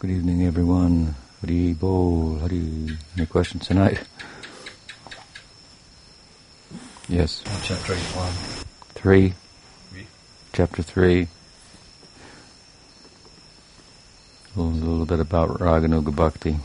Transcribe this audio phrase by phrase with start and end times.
[0.00, 1.14] Good evening, everyone.
[1.42, 2.38] Hari Bol.
[2.38, 2.96] Hari.
[3.18, 4.00] Any questions tonight?
[7.06, 7.42] Yes.
[7.62, 8.32] Chapter 8, 1.
[8.94, 9.34] Three.
[9.90, 10.06] Three.
[10.54, 11.28] Chapter three.
[14.56, 16.56] A little, bit about Raganuga Bhakti.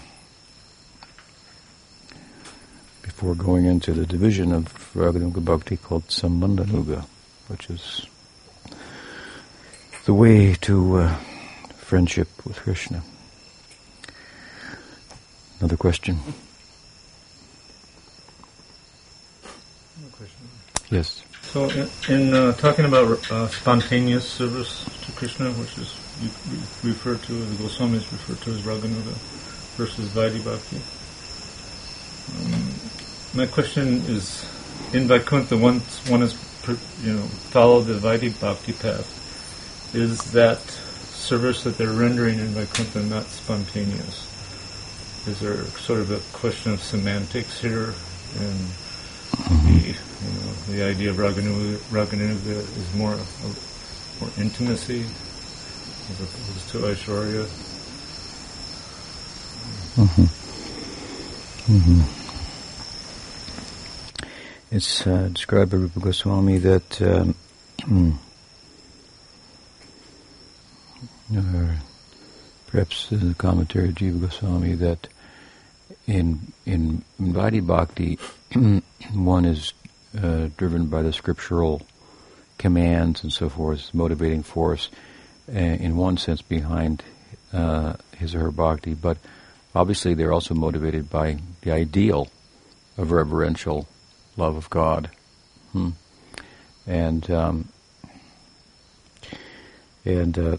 [3.02, 4.64] Before going into the division of
[4.94, 7.06] Raganuga Bhakti called Sambandhanuga,
[7.50, 8.06] which is
[10.06, 11.16] the way to uh,
[11.76, 13.04] friendship with Krishna.
[15.60, 16.20] Another question?
[20.92, 21.24] Yes.
[21.42, 26.60] So, in, in uh, talking about uh, spontaneous service to Krishna, which is you, you
[26.84, 29.14] refer to, the Goswamis referred to as Raganuga
[29.78, 30.82] versus Vaidhi Bhakti.
[32.38, 32.74] Um,
[33.34, 34.46] my question is,
[34.94, 36.36] in Vaikuntha, once one has
[37.04, 43.02] you know followed the Vaidhi Bhakti path, is that service that they're rendering in Vaikuntha
[43.04, 44.35] not spontaneous?
[45.28, 47.96] Is there sort of a question of semantics here,
[48.40, 48.60] and
[49.66, 53.18] the you know the idea of Raganuga, Raganuga is more
[54.22, 55.04] more intimacy
[56.12, 57.50] as opposed to Aishwarya?
[64.70, 67.34] It's uh, described by Rupa Goswami that, um,
[71.36, 71.78] or
[72.68, 75.08] perhaps in the commentary of Jiva Goswami, that
[76.08, 78.20] in in Vaidhi Bhakti,
[79.14, 79.74] one is
[80.22, 81.82] uh, driven by the scriptural
[82.58, 84.90] commands and so forth, motivating force,
[85.54, 87.04] uh, in one sense behind
[87.54, 89.18] uh, his or her bhakti, but
[89.74, 92.30] obviously they're also motivated by the ideal
[92.98, 93.88] of reverential
[94.38, 95.10] love of God.
[95.72, 95.90] Hmm.
[96.88, 97.70] And um,
[100.06, 100.58] and uh,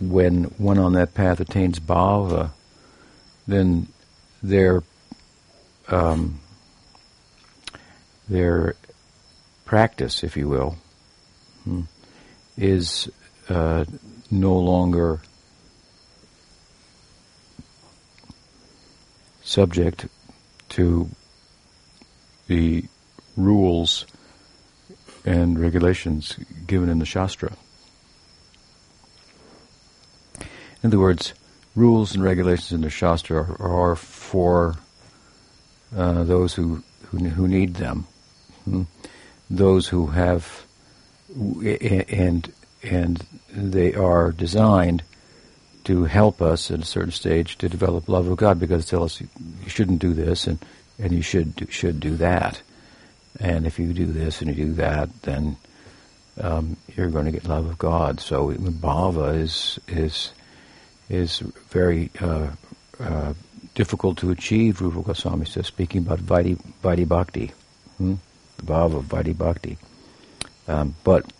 [0.00, 2.50] when one on that path attains bhava,
[3.46, 3.88] then
[4.44, 4.82] their
[5.88, 6.38] um,
[8.28, 8.76] their
[9.64, 10.76] practice, if you will,
[11.64, 11.82] hmm,
[12.56, 13.10] is
[13.48, 13.84] uh,
[14.30, 15.20] no longer
[19.42, 20.06] subject
[20.68, 21.08] to
[22.46, 22.84] the
[23.36, 24.06] rules
[25.24, 27.52] and regulations given in the Shastra.
[30.82, 31.32] In other words,
[31.74, 34.76] rules and regulations in the Shastra are, are for
[35.96, 38.06] uh, those who, who, who need them,
[38.64, 38.82] hmm?
[39.50, 40.64] those who have,
[41.36, 42.52] and
[42.84, 45.02] and they are designed
[45.84, 49.04] to help us at a certain stage to develop love of God because they tell
[49.04, 49.28] us you
[49.66, 50.58] shouldn't do this and,
[50.98, 52.60] and you should do, should do that.
[53.40, 55.56] And if you do this and you do that, then
[56.40, 58.20] um, you're going to get love of God.
[58.20, 60.32] So bhava is is
[61.08, 62.48] is very uh,
[63.00, 63.34] uh,
[63.74, 64.80] difficult to achieve.
[64.80, 67.52] Rupa Goswami says, speaking about Vaidhi, Vaidhi Bhakti,
[67.98, 68.14] hmm?
[68.56, 69.78] the bhava of Vaidhi Bhakti.
[70.66, 71.30] Um, but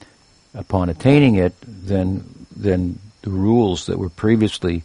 [0.54, 4.82] upon attaining it, then then the rules that were previously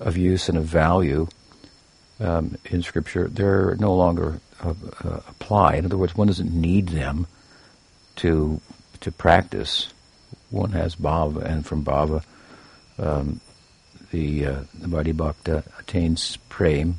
[0.00, 1.28] of use and of value
[2.20, 4.74] um, in Scripture, they're no longer uh,
[5.04, 5.76] uh, apply.
[5.76, 7.26] In other words, one doesn't need them
[8.16, 8.60] to
[9.00, 9.92] to practice.
[10.50, 12.24] One has bhava, and from bhava,
[12.98, 13.40] um,
[14.10, 16.98] the uh, the Vaidhi Bhakta attains prem,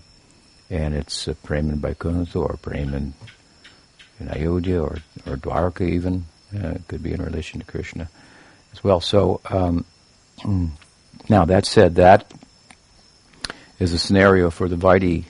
[0.70, 3.14] and it's uh, prem in Vaikuntha or prem in,
[4.20, 6.26] in Ayodhya or, or Dwarka even.
[6.54, 8.10] Uh, it could be in relation to Krishna
[8.74, 9.02] as well.
[9.02, 9.86] So, um,
[11.30, 12.32] now that said, that
[13.80, 15.26] is a scenario for the Vaidhi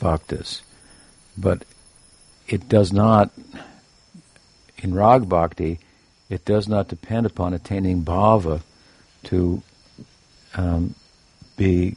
[0.00, 0.62] Bhaktas.
[1.36, 1.64] But
[2.46, 3.32] it does not,
[4.78, 5.80] in Rag Bhakti,
[6.28, 8.62] it does not depend upon attaining bhava
[9.24, 9.62] to
[10.54, 10.94] um,
[11.56, 11.96] be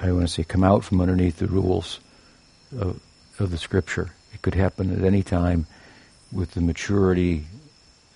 [0.00, 2.00] I want to say come out from underneath the rules
[2.76, 3.00] of,
[3.38, 4.12] of the scripture.
[4.34, 5.66] It could happen at any time
[6.32, 7.44] with the maturity,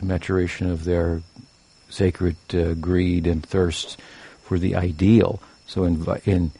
[0.00, 1.22] the maturation of their
[1.88, 4.00] sacred uh, greed and thirst
[4.42, 5.40] for the ideal.
[5.68, 6.50] So in in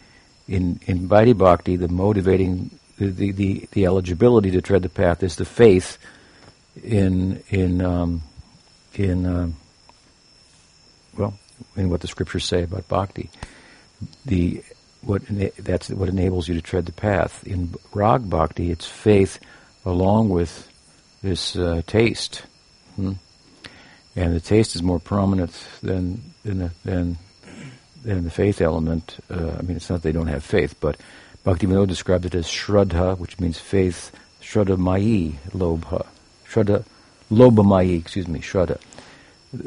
[0.47, 5.37] in in Vaidhi Bhakti, the motivating the, the, the, eligibility to tread the path is
[5.37, 5.99] the faith
[6.83, 8.23] in in um,
[8.95, 9.51] in uh,
[11.17, 11.39] well
[11.77, 13.31] in what the scriptures say about bhakti.
[14.25, 14.63] The
[15.03, 15.23] what
[15.59, 17.47] that's what enables you to tread the path.
[17.47, 19.39] In rag bhakti, it's faith
[19.85, 20.69] along with
[21.23, 22.43] this uh, taste,
[22.97, 23.13] hmm?
[24.15, 25.53] and the taste is more prominent
[25.83, 27.19] than than than,
[28.05, 29.17] than the faith element.
[29.31, 30.97] Uh, I mean, it's not they don't have faith, but
[31.45, 34.11] Bhakti Bhaktivinoda described it as shraddha, which means faith.
[34.43, 36.07] Shraddha mayi lobha,
[36.57, 36.85] shraddha
[37.31, 38.79] lobha mayi, excuse me, shraddha.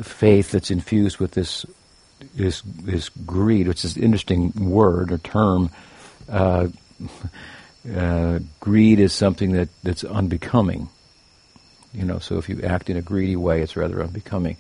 [0.03, 1.65] faith that's infused with this
[2.36, 5.69] this this greed, which is an interesting word or term.
[6.27, 6.68] Uh,
[7.95, 10.89] uh, greed is something that, that's unbecoming.
[11.94, 14.57] You know, so if you act in a greedy way, it's rather unbecoming.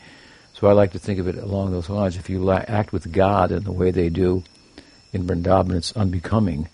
[0.53, 2.17] So I like to think of it along those lines.
[2.17, 4.43] If you la- act with God in the way they do
[5.13, 6.69] in Vrindavan, it's unbecoming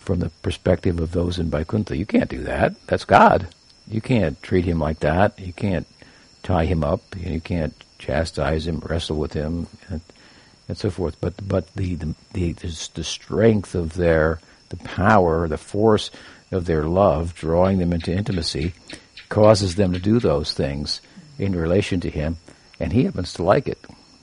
[0.00, 1.96] from the perspective of those in Vaikuntha.
[1.96, 2.74] You can't do that.
[2.86, 3.48] That's God.
[3.90, 5.38] You can't treat him like that.
[5.38, 5.86] You can't
[6.42, 7.02] tie him up.
[7.16, 10.00] You can't chastise him, wrestle with him, and,
[10.68, 11.20] and so forth.
[11.20, 16.10] But but the the, the the strength of their the power, the force
[16.52, 18.74] of their love, drawing them into intimacy,
[19.28, 21.00] causes them to do those things
[21.38, 22.36] in relation to him,
[22.78, 23.78] and he happens to like it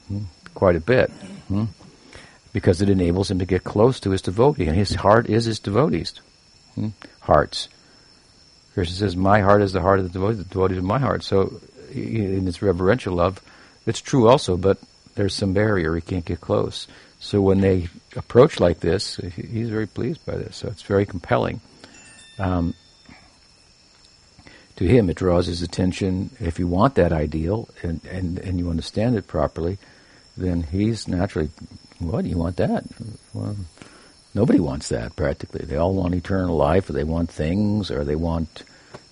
[0.07, 0.23] hmm,
[0.53, 1.09] quite a bit.
[1.49, 1.65] Hmm,
[2.53, 5.59] because it enables him to get close to his devotee, and his heart is his
[5.59, 6.21] devotees'
[6.75, 7.67] hmm, hearts.
[8.77, 11.23] Krishna says, "My heart is the heart of the devotee; the devotee is my heart."
[11.23, 11.59] So,
[11.91, 13.41] in its reverential love,
[13.87, 14.77] it's true also, but
[15.15, 16.85] there's some barrier; he can't get close.
[17.19, 20.57] So when they approach like this, he's very pleased by this.
[20.57, 21.59] So it's very compelling.
[22.37, 22.75] Um,
[24.75, 26.29] to him, it draws his attention.
[26.39, 29.79] If you want that ideal and, and, and you understand it properly,
[30.37, 31.49] then he's naturally,
[31.97, 32.83] what, do you want that?
[33.33, 33.55] Well,
[34.37, 35.65] nobody wants that practically.
[35.65, 38.63] They all want eternal life, or they want things, or they want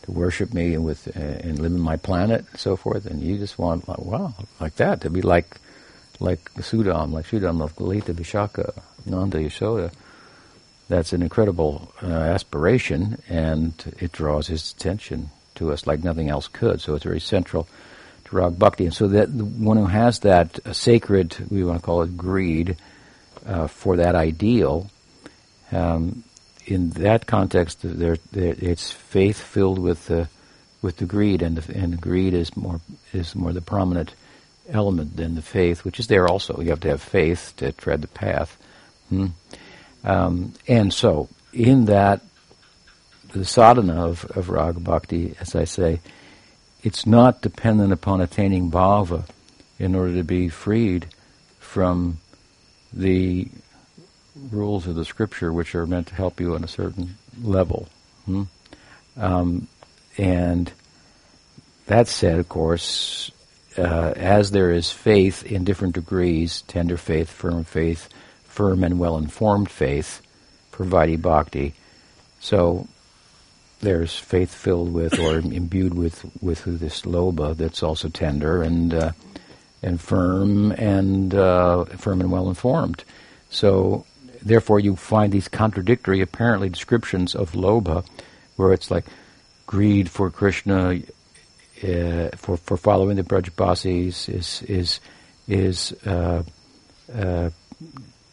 [0.04, 3.06] to worship me and with uh, and live in my planet and so forth.
[3.07, 5.57] And you just want, wow, like that to be like
[6.19, 8.68] like Sudam, like Sudam of Lalita Vishaka,
[9.06, 9.92] Nanda Yashoda.
[10.88, 16.48] That's an incredible uh, aspiration, and it draws his attention to us like nothing else
[16.48, 16.80] could.
[16.80, 17.68] So it's very central
[18.25, 18.86] to Rag Bhakti.
[18.86, 22.16] And so that the one who has that uh, sacred, we want to call it
[22.16, 22.78] greed,
[23.48, 24.92] uh, for that ideal,
[25.75, 26.24] um,
[26.66, 30.30] in that context, it's faith filled with the
[30.81, 32.80] with the greed, and the, and greed is more
[33.13, 34.13] is more the prominent
[34.69, 36.62] element than the faith, which is there also.
[36.62, 38.57] You have to have faith to tread the path.
[39.10, 39.27] Hmm?
[40.04, 42.21] Um, and so, in that,
[43.33, 46.00] the sadhana of, of raga bhakti, as I say,
[46.83, 49.25] it's not dependent upon attaining bhava
[49.78, 51.07] in order to be freed
[51.60, 52.19] from
[52.94, 53.50] the
[54.52, 57.88] rules of the scripture, which are meant to help you on a certain level.
[58.26, 58.44] Hmm?
[59.18, 59.68] Um,
[60.18, 60.72] and
[61.88, 63.32] that said, of course,
[63.78, 68.10] uh, as there is faith in different degrees, tender faith, firm faith,
[68.44, 70.22] firm and well-informed faith
[70.72, 71.74] for Vaidhi Bhakti.
[72.40, 72.88] So
[73.81, 79.12] there's faith filled with or imbued with, with this lobha that's also tender and uh,
[79.84, 83.04] and firm and uh, firm and well informed.
[83.50, 84.06] So
[84.45, 88.06] therefore, you find these contradictory, apparently, descriptions of lobha,
[88.56, 89.06] where it's like
[89.65, 91.01] greed for Krishna,
[91.83, 95.00] uh, for for following the Brajbasis is is
[95.47, 96.44] is uh,
[97.13, 97.50] uh,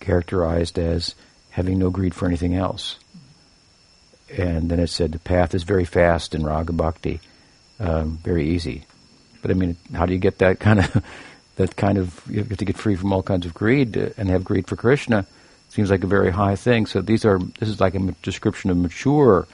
[0.00, 1.14] characterized as
[1.50, 2.98] having no greed for anything else.
[4.36, 7.20] And then it said the path is very fast in Raga Bhakti,
[7.78, 8.84] um, very easy.
[9.42, 11.04] But I mean, how do you get that kind of
[11.56, 14.44] that kind of you have to get free from all kinds of greed and have
[14.44, 15.26] greed for Krishna?
[15.72, 16.84] Seems like a very high thing.
[16.84, 19.46] So these are this is like a description of mature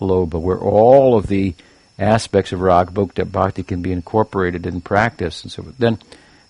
[0.00, 1.56] lobha, where all of the
[1.98, 5.62] aspects of Rag Bhakti can be incorporated in practice and so.
[5.76, 5.98] Then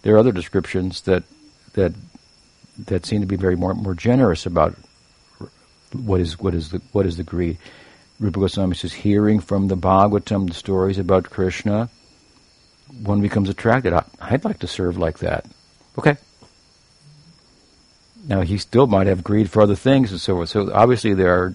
[0.03, 1.23] there are other descriptions that
[1.73, 1.95] that
[2.77, 4.77] that seem to be very more more generous about
[5.95, 7.57] what is what is the what is the greed.
[8.21, 11.89] Rupa Goswami says, hearing from the Bhagavatam the stories about Krishna,
[13.03, 13.95] one becomes attracted.
[13.95, 15.47] I, I'd like to serve like that.
[15.99, 16.19] Okay.
[18.27, 20.49] Now he still might have greed for other things and so forth.
[20.49, 21.55] So obviously there are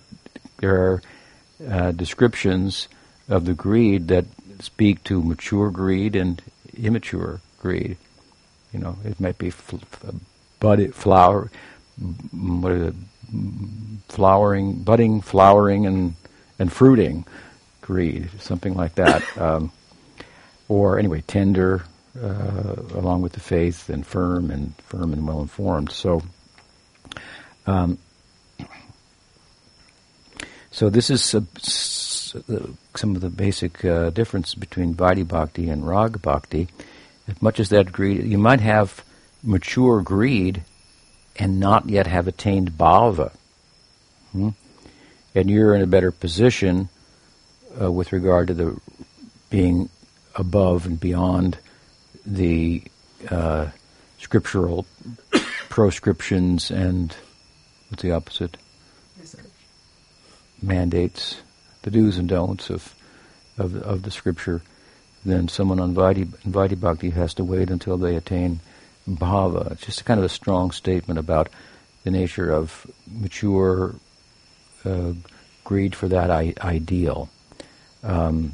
[0.60, 1.02] there are
[1.70, 2.88] uh, descriptions
[3.28, 4.26] of the greed that
[4.60, 6.42] speak to mature greed and
[6.78, 7.98] immature greed.
[8.72, 9.78] You know, it might be fl-
[10.60, 11.52] bud flower,
[12.32, 12.96] what is it,
[14.08, 16.16] flowering, budding, flowering, and
[16.58, 17.26] and fruiting
[17.82, 19.24] greed, something like that.
[19.38, 19.72] Um,
[20.70, 21.84] or anyway, tender,
[22.18, 25.92] uh, along with the faith, and firm and firm and well informed.
[25.92, 26.22] So.
[27.68, 27.98] Um,
[30.72, 31.22] so this is
[32.96, 36.70] some of the basic uh, difference between Vaidhi Bhakti and Rag Bhakti.
[37.28, 39.04] As much as that greed, you might have
[39.44, 40.64] mature greed
[41.36, 43.32] and not yet have attained bhava.
[44.32, 44.50] Hmm?
[45.36, 46.90] And you're in a better position
[47.82, 48.80] uh, with regard to the
[49.50, 49.90] being
[50.36, 51.58] above and beyond
[52.26, 52.84] the
[53.30, 53.68] uh,
[54.20, 54.86] scriptural
[55.70, 57.16] proscriptions and
[57.92, 58.58] what's the opposite?
[60.62, 61.42] Mandates
[61.84, 62.96] the do's and don'ts of
[63.58, 64.64] of, of the scripture
[65.24, 68.60] then someone on Vaidhi, Vaidhi Bhakti has to wait until they attain
[69.08, 69.72] bhava.
[69.72, 71.50] It's just a kind of a strong statement about
[72.04, 73.96] the nature of mature
[74.84, 75.14] uh,
[75.64, 77.30] greed for that I- ideal,
[78.04, 78.54] um,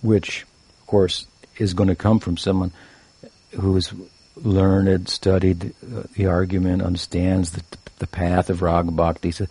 [0.00, 1.26] which, of course,
[1.58, 2.72] is going to come from someone
[3.52, 3.92] who is
[4.34, 7.62] learned, studied uh, the argument, understands the,
[8.02, 9.30] the path of raga bhakti.
[9.30, 9.46] So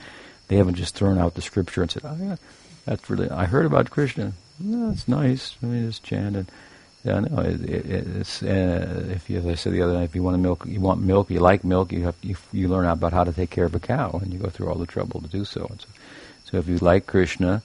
[0.47, 2.35] they haven't just thrown out the scripture and said, "Oh yeah,
[2.85, 4.33] that's really." I heard about Krishna.
[4.59, 5.55] That's nice.
[5.63, 6.47] I mean, just chanted.
[7.03, 10.15] Yeah, no, it, it, it's uh, if you, as I said the other night, if
[10.15, 13.13] you want milk, you want milk, you like milk, you have you, you learn about
[13.13, 15.27] how to take care of a cow, and you go through all the trouble to
[15.27, 15.71] do so.
[15.79, 15.87] so.
[16.43, 17.63] So, if you like Krishna,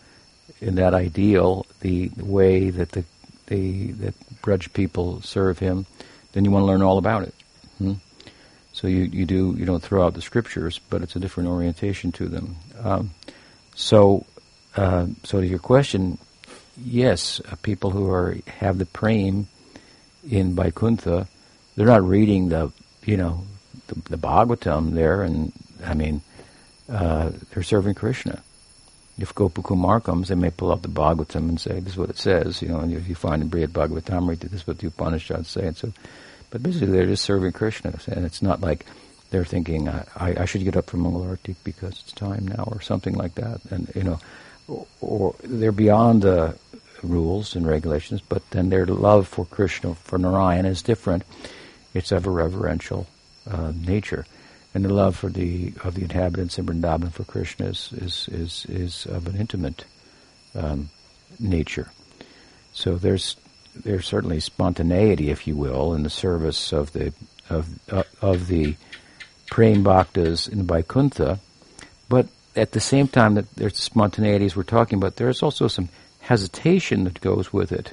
[0.61, 3.05] in that ideal, the, the way that the,
[3.49, 5.87] the that Braj people serve him,
[6.33, 7.35] then you want to learn all about it.
[7.79, 7.95] Hmm?
[8.77, 12.13] So you, you do you don't throw out the scriptures, but it's a different orientation
[12.13, 12.57] to them.
[12.85, 13.11] Um,
[13.75, 14.27] so
[14.77, 16.19] uh, so to your question,
[16.77, 19.49] yes, uh, people who are have the prem
[20.31, 21.27] in Vaikuntha,
[21.75, 22.71] they're not reading the
[23.07, 23.47] you know
[23.87, 26.21] the, the Bhagavatam there, and I mean
[26.93, 28.43] uh, they're serving Krishna.
[29.19, 32.19] If Gopakumar comes, they may pull out the Bhagavatam and say, "This is what it
[32.19, 32.81] says," you know.
[32.81, 35.95] And if you find in Brihad Bhagavatamrita, this is what the Upanishads say, and so.
[36.51, 38.87] But basically, they're just serving Krishna, and it's not like
[39.31, 43.15] they're thinking, I, I should get up for Mangalarti because it's time now, or something
[43.15, 43.61] like that.
[43.71, 44.21] And you know,
[44.69, 46.57] or, or they're beyond the
[47.03, 51.25] rules and regulations, but then their love for Krishna, for Narayan, is different.
[51.95, 53.07] It's of a reverential
[53.51, 54.27] uh, nature,
[54.75, 58.67] and the love for the of the inhabitants in Vrindavan for Krishna is is is,
[58.69, 59.85] is of an intimate
[60.55, 60.91] um,
[61.41, 61.91] nature.
[62.73, 63.37] So there's
[63.85, 67.13] there's certainly spontaneity, if you will, in the service of the
[67.49, 68.77] of uh, of the
[69.51, 71.39] praying bhaktas in Vaikuntha,
[72.09, 75.89] but at the same time that there's spontaneities we're talking about, there's also some
[76.21, 77.93] hesitation that goes with it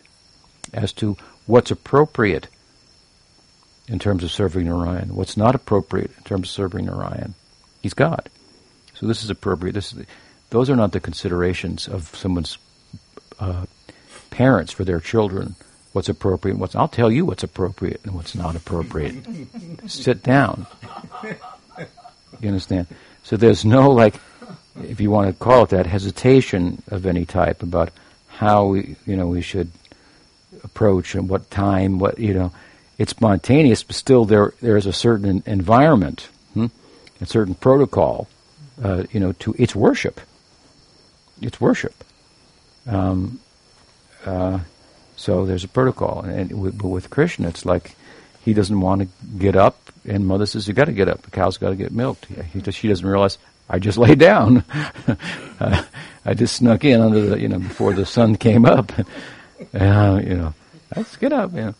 [0.73, 2.47] as to what's appropriate
[3.87, 7.35] in terms of serving Narayan, what's not appropriate in terms of serving Narayan.
[7.81, 8.29] He's God.
[8.95, 9.73] So this is appropriate.
[9.73, 10.05] This is,
[10.49, 12.57] those are not the considerations of someone's
[13.39, 13.65] uh,
[14.29, 15.55] parents for their children.
[15.93, 16.57] What's appropriate?
[16.57, 19.15] What's I'll tell you what's appropriate and what's not appropriate.
[19.87, 20.65] Sit down.
[22.39, 22.87] You understand?
[23.23, 24.15] So there's no like,
[24.83, 27.91] if you want to call it that, hesitation of any type about
[28.27, 29.71] how we, you know, we should
[30.63, 32.51] approach and what time, what you know.
[32.97, 36.67] It's spontaneous, but still there there is a certain environment, hmm?
[37.21, 38.27] a certain protocol,
[38.83, 40.19] uh, you know, to its worship.
[41.41, 42.03] It's worship.
[42.87, 43.39] Um,
[44.25, 44.59] uh,
[45.23, 47.95] so there's a protocol, and with, but with Krishna, it's like
[48.41, 51.21] he doesn't want to get up, and mother says, "You got to get up.
[51.21, 53.37] The cow's got to get milked." He, she doesn't realize
[53.69, 54.65] I just laid down.
[55.61, 55.83] uh,
[56.25, 58.91] I just snuck in under the, you know, before the sun came up.
[59.73, 60.53] uh, you know,
[60.93, 61.53] let's get up.
[61.53, 61.75] You know.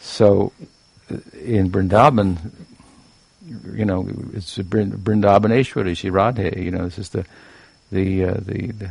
[0.00, 0.54] So
[1.10, 2.50] uh, in Vrindavan,
[3.74, 6.64] you know, it's Vrindavaneshwari, Shri Radhe.
[6.64, 7.26] You know, this is the
[7.92, 8.90] the uh, the, the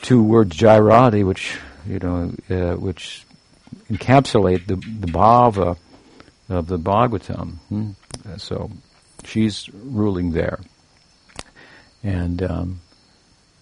[0.00, 3.24] two words Jai Radhe, which you know, uh, which
[3.90, 5.76] encapsulate the the bhava
[6.48, 7.56] of the Bhagavatam.
[7.68, 7.90] Hmm?
[8.36, 8.70] So
[9.24, 10.60] she's ruling there
[12.02, 12.80] and um,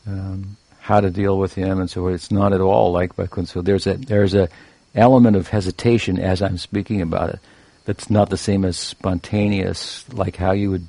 [0.06, 3.52] um, how to deal with him, and so it's not at all like Vaikuntha.
[3.52, 4.48] So there's a there's a
[4.94, 7.40] element of hesitation as I'm speaking about it
[7.84, 10.88] that's not the same as spontaneous, like how you would.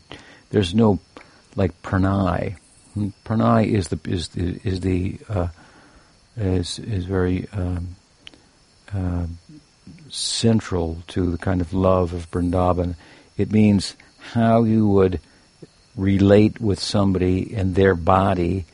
[0.50, 1.00] There's no
[1.56, 2.56] like pranay.
[2.94, 5.48] Hmm, pranay is the is the is the uh,
[6.36, 7.96] is is very um,
[8.94, 9.26] uh,
[10.10, 12.96] central to the kind of love of Vrindavan.
[13.38, 13.96] It means
[14.32, 15.20] how you would
[15.96, 18.66] relate with somebody and their body,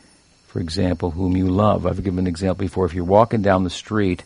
[0.48, 1.86] for example, whom you love.
[1.86, 2.86] I've given an example before.
[2.86, 4.24] If you're walking down the street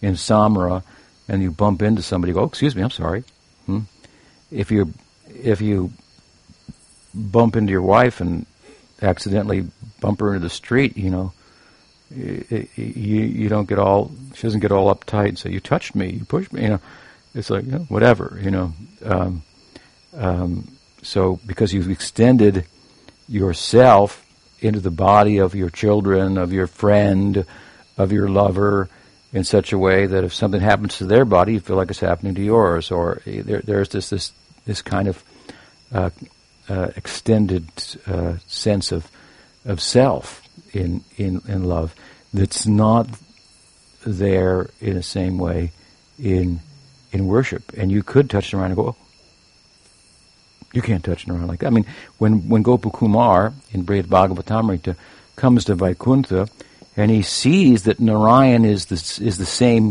[0.00, 0.82] in Samara
[1.28, 3.24] and you bump into somebody, go, oh, excuse me, I'm sorry.
[3.66, 3.80] Hmm?
[4.50, 4.92] If you
[5.28, 5.92] if you
[7.14, 8.46] bump into your wife and
[9.02, 9.66] accidentally
[10.00, 11.32] bump her into the street, you know,
[12.10, 15.38] you, you don't get all she doesn't get all uptight.
[15.38, 16.80] So you touched me, you pushed me, you know.
[17.34, 18.72] It's like you know, whatever, you know.
[19.04, 19.42] Um,
[20.16, 20.68] um,
[21.02, 22.66] so, because you've extended
[23.28, 24.26] yourself
[24.60, 27.46] into the body of your children, of your friend,
[27.96, 28.88] of your lover,
[29.32, 32.00] in such a way that if something happens to their body, you feel like it's
[32.00, 34.32] happening to yours, or there, there's this this
[34.66, 35.22] this kind of
[35.92, 36.10] uh,
[36.68, 37.68] uh, extended
[38.06, 39.08] uh, sense of
[39.64, 41.94] of self in in in love
[42.32, 43.08] that's not
[44.06, 45.72] there in the same way
[46.18, 46.60] in
[47.12, 47.72] in worship.
[47.76, 48.96] And you could touch around and go, oh,
[50.72, 51.66] you can't touch Narayan like that.
[51.66, 51.86] I mean,
[52.18, 54.96] when when Gopakumar in Brihad Bhagavatamrita
[55.36, 56.48] comes to Vaikuntha,
[56.96, 59.90] and he sees that Narayan is the, is the same,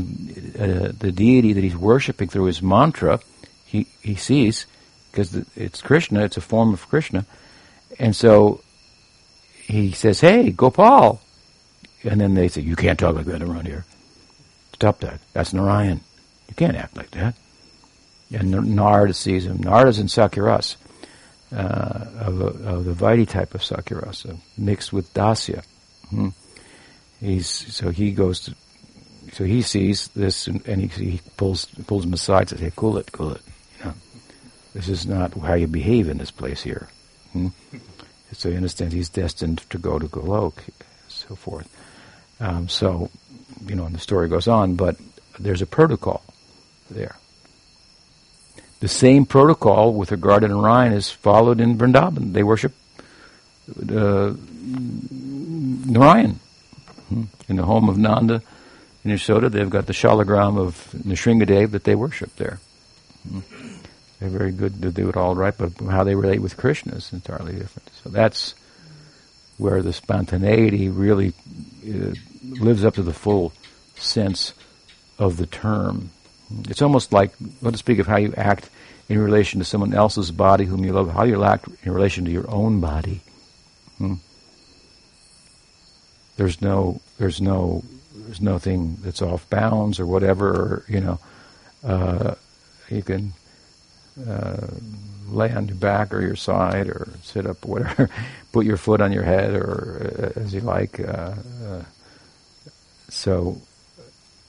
[0.59, 3.19] uh, the deity that he's worshipping through his mantra.
[3.65, 4.65] He, he sees,
[5.11, 7.25] because it's Krishna, it's a form of Krishna.
[7.99, 8.61] And so
[9.69, 11.21] he says, hey, Gopal.
[12.03, 13.85] And then they say, you can't talk like that around here.
[14.73, 15.19] Stop that.
[15.33, 16.01] That's Narayan.
[16.47, 17.35] You can't act like that.
[18.31, 19.59] And Narada sees him.
[19.59, 20.77] Narada's in Sakhyarasa,
[21.51, 25.63] uh, of, of the Vaidhi type of Sakhyarasa, mixed with Dasya.
[26.09, 26.29] Hmm.
[27.19, 28.55] He's so he goes to,
[29.33, 32.71] so he sees this and, and he, he, pulls pulls him aside and says, "Hey,
[32.75, 33.41] cool it, cool it.
[33.79, 33.93] You know,
[34.73, 36.87] this is not how you behave in this place here."
[37.33, 37.47] Hmm?
[38.39, 40.53] So he understands he's destined to go to Golok,
[41.09, 41.67] so forth.
[42.39, 43.09] Um, so,
[43.67, 44.95] you know, and the story goes on, but
[45.37, 46.23] there's a protocol
[46.89, 47.17] there.
[48.79, 52.31] The same protocol with regard to Narayan is followed in Vrindavan.
[52.31, 52.71] They worship
[53.77, 54.33] uh,
[55.91, 56.39] Narayan.
[57.09, 57.23] Hmm.
[57.49, 58.41] In the home of Nanda
[59.03, 62.61] in Yashoda, they've got the shalagram of Nrsingadev that they worship there.
[64.19, 67.13] They're very good to do it all right, but how they relate with Krishna is
[67.13, 67.89] entirely different.
[68.03, 68.53] So that's
[69.57, 71.33] where the spontaneity really
[71.85, 73.53] uh, lives up to the full
[73.95, 74.53] sense
[75.17, 76.09] of the term.
[76.69, 78.69] It's almost like, let us speak of how you act
[79.07, 82.31] in relation to someone else's body whom you love, how you act in relation to
[82.31, 83.21] your own body.
[83.97, 84.15] Hmm.
[86.37, 87.83] There's no, there's no,
[88.15, 90.49] there's nothing that's off bounds or whatever.
[90.49, 91.19] Or, you know,
[91.83, 92.35] uh,
[92.89, 93.33] you can
[94.27, 94.67] uh,
[95.29, 98.09] lay on your back or your side or sit up, or whatever.
[98.51, 100.99] Put your foot on your head or uh, as you like.
[100.99, 101.35] Uh,
[101.65, 101.83] uh,
[103.09, 103.61] so,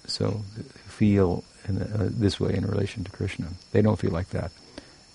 [0.07, 0.43] so
[0.87, 3.49] feel in, uh, this way in relation to Krishna.
[3.73, 4.51] They don't feel like that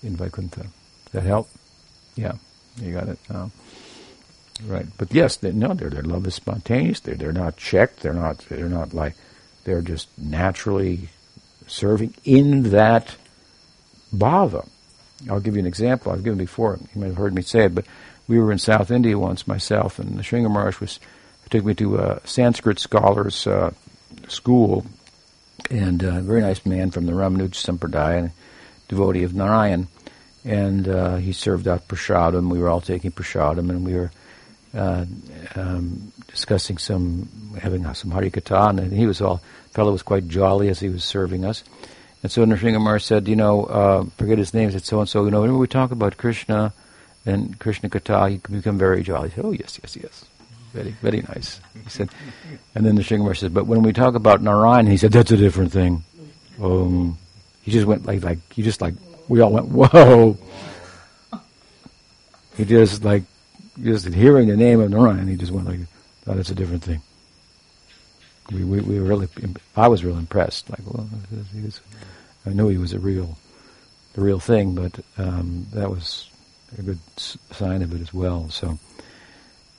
[0.02, 0.62] in Vaikuntha.
[0.62, 1.48] Does that help?
[2.16, 2.32] Yeah,
[2.80, 3.18] you got it.
[3.30, 3.52] Um,
[4.66, 7.00] right, but yes, they, no, their their love is spontaneous.
[7.00, 8.00] They're they're not checked.
[8.00, 9.14] They're not they're not like
[9.64, 11.08] they're just naturally
[11.66, 13.16] serving in that
[14.16, 14.68] bhava.
[15.30, 16.12] I'll give you an example.
[16.12, 16.78] I've given before.
[16.94, 17.86] You may have heard me say it, but
[18.28, 21.00] we were in South India once, myself and the Sringa Maharaj was
[21.50, 23.72] took me to a Sanskrit scholars uh,
[24.28, 24.84] school,
[25.70, 28.32] and uh, a very nice man from the Ramanuja Sampradaya,
[28.88, 29.88] devotee of Narayan,
[30.44, 32.50] and uh, he served out prasadam.
[32.50, 34.10] We were all taking prasadam, and we were
[34.74, 35.06] uh,
[35.54, 37.28] um, discussing some,
[37.60, 41.44] having some harikatha, and he was all, fellow was quite jolly as he was serving
[41.44, 41.62] us.
[42.26, 45.24] And so Narasingha Maharaj said, you know, uh, forget his name, said so and so,
[45.26, 46.72] you know, whenever we talk about Krishna
[47.24, 49.28] and Krishna he can become very jolly.
[49.28, 50.24] He said, oh, yes, yes, yes.
[50.72, 51.60] Very, very nice.
[51.84, 52.08] He said,
[52.74, 55.30] and then the Narasingha Maharaj said, but when we talk about Narayan, he said, that's
[55.30, 56.02] a different thing.
[56.60, 57.16] Um,
[57.62, 58.94] he just went like, like, he just like,
[59.28, 60.36] we all went, whoa.
[62.56, 63.22] He just like,
[63.80, 65.78] just hearing the name of Narayan, he just went like,
[66.26, 67.02] oh, that's a different thing.
[68.50, 69.28] We, we, we were really,
[69.76, 70.70] I was really impressed.
[70.70, 71.08] Like, well,
[71.52, 71.80] he was,
[72.46, 73.36] I knew he was a real,
[74.14, 76.30] the real thing, but um, that was
[76.78, 78.48] a good sign of it as well.
[78.50, 78.78] So,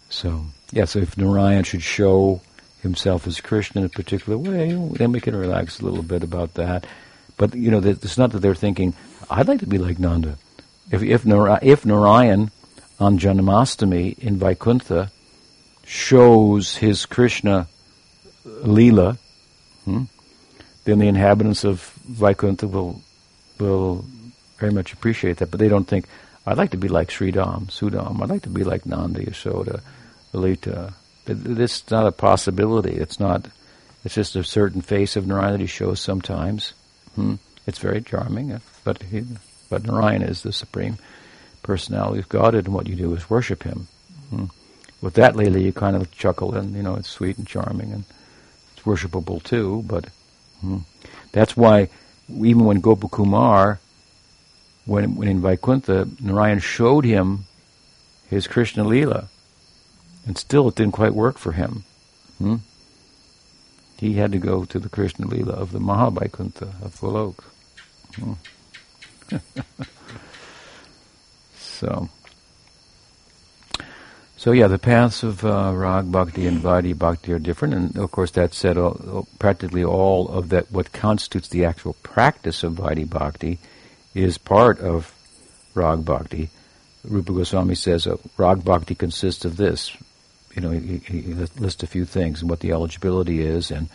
[0.10, 0.86] so yeah.
[0.86, 2.42] So if Narayan should show
[2.82, 6.56] himself as Krishna in a particular way, then we can relax a little bit about
[6.56, 6.86] that.
[7.38, 8.94] But you know, it's not that they're thinking,
[9.30, 10.38] "I'd like to be like Nanda."
[10.92, 12.52] If if, Nar- if Narayan
[13.00, 15.12] on Janmashtami in Vaikuntha
[15.86, 17.68] shows his Krishna
[18.46, 19.18] Leela,
[19.86, 20.04] hmm,
[20.86, 23.02] then the inhabitants of Vaikuntha will
[23.60, 24.06] will
[24.58, 25.52] very much appreciate that.
[25.52, 26.08] But they don't think,
[26.46, 28.22] I'd like to be like Sridham, Sudam.
[28.22, 29.82] I'd like to be like Nanda, Yashoda,
[30.34, 30.94] Lalita.
[31.26, 32.94] This is not a possibility.
[32.94, 33.48] It's not.
[34.06, 36.74] It's just a certain face of Narayan that he shows sometimes.
[37.16, 37.36] Hmm.
[37.66, 39.26] It's very charming, uh, but he,
[39.70, 40.98] but Narayan is the supreme
[41.64, 43.88] personality of God, and what you do is worship him.
[44.30, 44.46] Hmm.
[45.02, 48.06] With that, Leela, you kind of chuckle, and you know it's sweet and charming, and
[48.74, 49.84] it's worshipable too.
[49.86, 50.06] But
[50.62, 50.78] hmm.
[51.32, 51.90] That's why
[52.30, 53.80] even when Gopakumar,
[54.86, 57.46] when, when in Vaikuntha, Narayan showed him
[58.30, 59.28] his Krishna Leela,
[60.26, 61.84] and still it didn't quite work for him.
[62.38, 62.56] Hmm?
[63.98, 67.44] He had to go to the Krishna Leela of the Mahavaikuntha of Golok.
[68.16, 68.34] Hmm.
[71.58, 72.10] so,
[74.38, 78.12] so yeah, the paths of uh, Rag Bhakti and Vaidhi Bhakti are different, and of
[78.12, 83.10] course that said, all, practically all of that, what constitutes the actual practice of Vaidhi
[83.10, 83.58] Bhakti,
[84.14, 85.12] is part of
[85.74, 86.50] Rag Bhakti.
[87.04, 89.92] Rupa Goswami says uh, Rag Bhakti consists of this.
[90.56, 91.22] You know, he, he,
[91.60, 93.90] lists a few things and what the eligibility is, and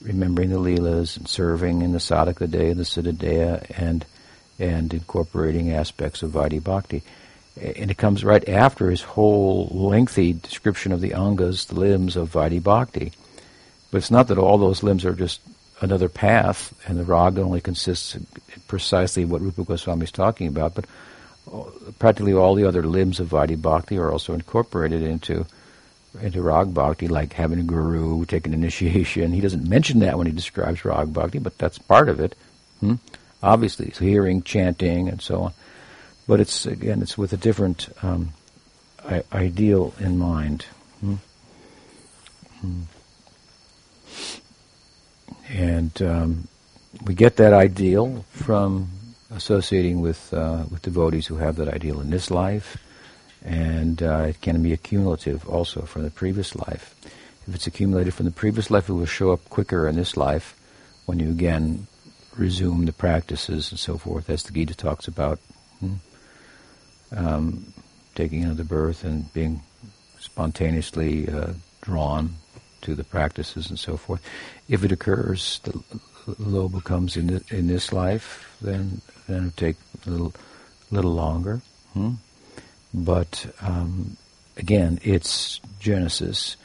[0.00, 4.06] remembering the leelas, and serving in the sadhaka deha and the siddhadeha, and
[4.60, 7.02] and incorporating aspects of Vaidhi Bhakti.
[7.56, 12.32] And it comes right after his whole lengthy description of the angas, the limbs of
[12.32, 13.12] Vaidhi Bhakti.
[13.90, 15.40] But it's not that all those limbs are just
[15.80, 18.16] another path, and the raga only consists
[18.68, 20.84] precisely what Rupa Goswami is talking about, but
[21.98, 25.46] practically all the other limbs of Vaidhi Bhakti are also incorporated into
[26.20, 29.32] into Rag Bhakti, like having a guru, taking initiation.
[29.32, 32.34] He doesn't mention that when he describes Rag Bhakti, but that's part of it.
[32.80, 32.96] Hmm?
[33.42, 35.52] Obviously, hearing, chanting, and so on.
[36.30, 38.34] But it's again, it's with a different um,
[39.04, 40.64] I- ideal in mind.
[41.00, 41.14] Hmm?
[42.60, 42.82] Hmm.
[45.48, 46.48] And um,
[47.04, 48.90] we get that ideal from
[49.32, 52.76] associating with uh, with devotees who have that ideal in this life,
[53.44, 56.94] and uh, it can be accumulative also from the previous life.
[57.48, 60.54] If it's accumulated from the previous life, it will show up quicker in this life
[61.06, 61.88] when you again
[62.36, 65.40] resume the practices and so forth, as the Gita talks about.
[65.80, 65.94] Hmm?
[67.12, 67.72] Um,
[68.14, 69.62] taking another birth and being
[70.18, 72.34] spontaneously uh, drawn
[72.82, 74.22] to the practices and so forth.
[74.68, 75.72] If it occurs, the
[76.26, 80.34] lobha comes in the, in this life, then then it'll take a little
[80.90, 81.60] little longer.
[81.94, 82.14] Hmm?
[82.92, 84.16] But um,
[84.56, 86.56] again, its genesis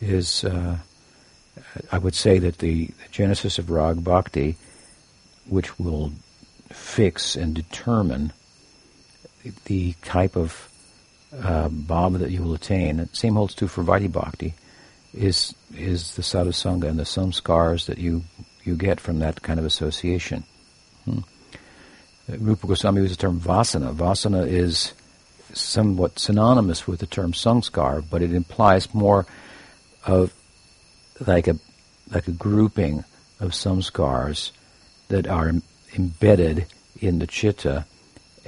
[0.00, 0.44] is.
[0.44, 0.78] Uh,
[1.90, 4.56] I would say that the genesis of rag bhakti,
[5.48, 6.12] which will
[6.70, 8.32] fix and determine
[9.64, 10.68] the type of
[11.32, 13.00] uh, bhava that you will attain.
[13.00, 14.54] And same holds true for Vaidhi Bhakti
[15.14, 18.24] is is the sadhusanga and the samskars that you
[18.64, 20.44] you get from that kind of association.
[21.04, 21.20] Hmm.
[22.28, 23.94] Rupa Goswami uses the term vasana.
[23.94, 24.92] Vasana is
[25.54, 29.26] somewhat synonymous with the term samskar, but it implies more
[30.04, 30.34] of
[31.26, 31.58] like a
[32.12, 33.04] like a grouping
[33.40, 34.50] of samskars
[35.08, 35.52] that are
[35.96, 36.66] embedded
[37.00, 37.86] in the chitta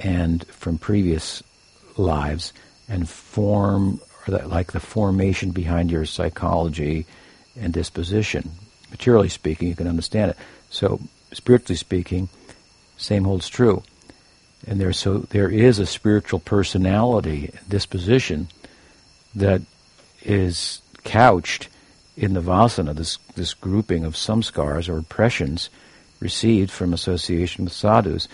[0.03, 1.43] and from previous
[1.97, 2.53] lives
[2.87, 7.05] and form like the formation behind your psychology
[7.59, 8.51] and disposition.
[8.89, 10.37] Materially speaking, you can understand it.
[10.69, 10.99] So,
[11.33, 12.29] spiritually speaking,
[12.97, 13.83] same holds true.
[14.67, 18.47] And there, so there is a spiritual personality, disposition
[19.33, 19.61] that
[20.21, 21.67] is couched
[22.15, 25.69] in the vasana, this this grouping of samskars or impressions
[26.19, 28.27] received from association with sadhus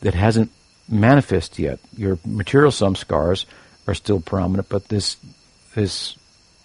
[0.00, 0.50] that hasn't
[0.88, 1.80] manifested yet.
[1.96, 3.44] Your material samskars
[3.86, 5.16] are still prominent, but this
[5.74, 6.16] this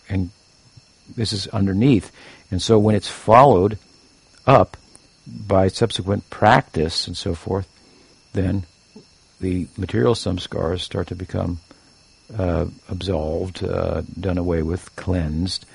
[0.08, 0.30] and
[1.16, 2.12] this is underneath.
[2.52, 3.78] And so when it's followed
[4.46, 4.78] up
[5.28, 7.68] by subsequent practice and so forth,
[8.34, 8.66] then
[9.40, 11.60] the material samskars start to become
[12.38, 15.66] uh, absolved, uh, done away with, cleansed,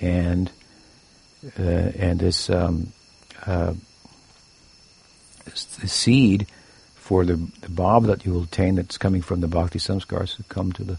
[0.00, 0.50] and
[1.58, 2.92] uh, and this, um,
[3.46, 3.72] uh,
[5.44, 6.46] this the seed
[7.10, 10.44] for the, the bhava that you will attain that's coming from the bhakti samskars to
[10.44, 10.96] come to the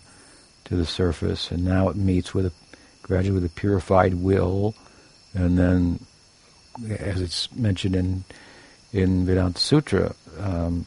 [0.66, 2.52] to the surface, and now it meets with a,
[3.02, 4.76] gradually with a purified will,
[5.34, 6.06] and then,
[7.00, 8.26] as it's mentioned in
[8.92, 10.86] in Vedanta Sutra, um,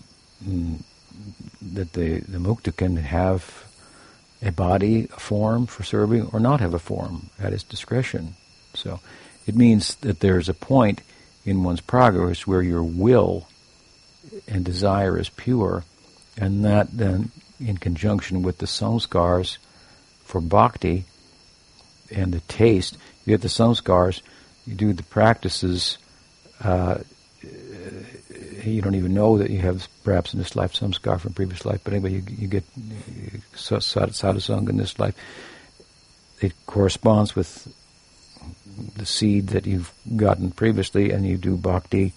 [1.72, 3.64] that the the mukta can have
[4.42, 8.34] a body, a form for serving, or not have a form at his discretion.
[8.74, 9.00] So,
[9.46, 11.00] it means that there's a point
[11.46, 13.48] in one's progress where your will
[14.46, 15.84] and desire is pure,
[16.36, 19.58] and that then, in conjunction with the samskars
[20.24, 21.04] for bhakti
[22.10, 22.96] and the taste.
[23.24, 24.20] You get the samskars,
[24.66, 25.98] you do the practices.
[26.62, 26.98] Uh,
[28.62, 31.80] you don't even know that you have perhaps in this life samskar from previous life,
[31.84, 32.64] but anyway, you, you get
[33.54, 35.14] sadhusanga in this life.
[36.40, 37.68] It corresponds with
[38.96, 42.12] the seed that you've gotten previously, and you do bhakti,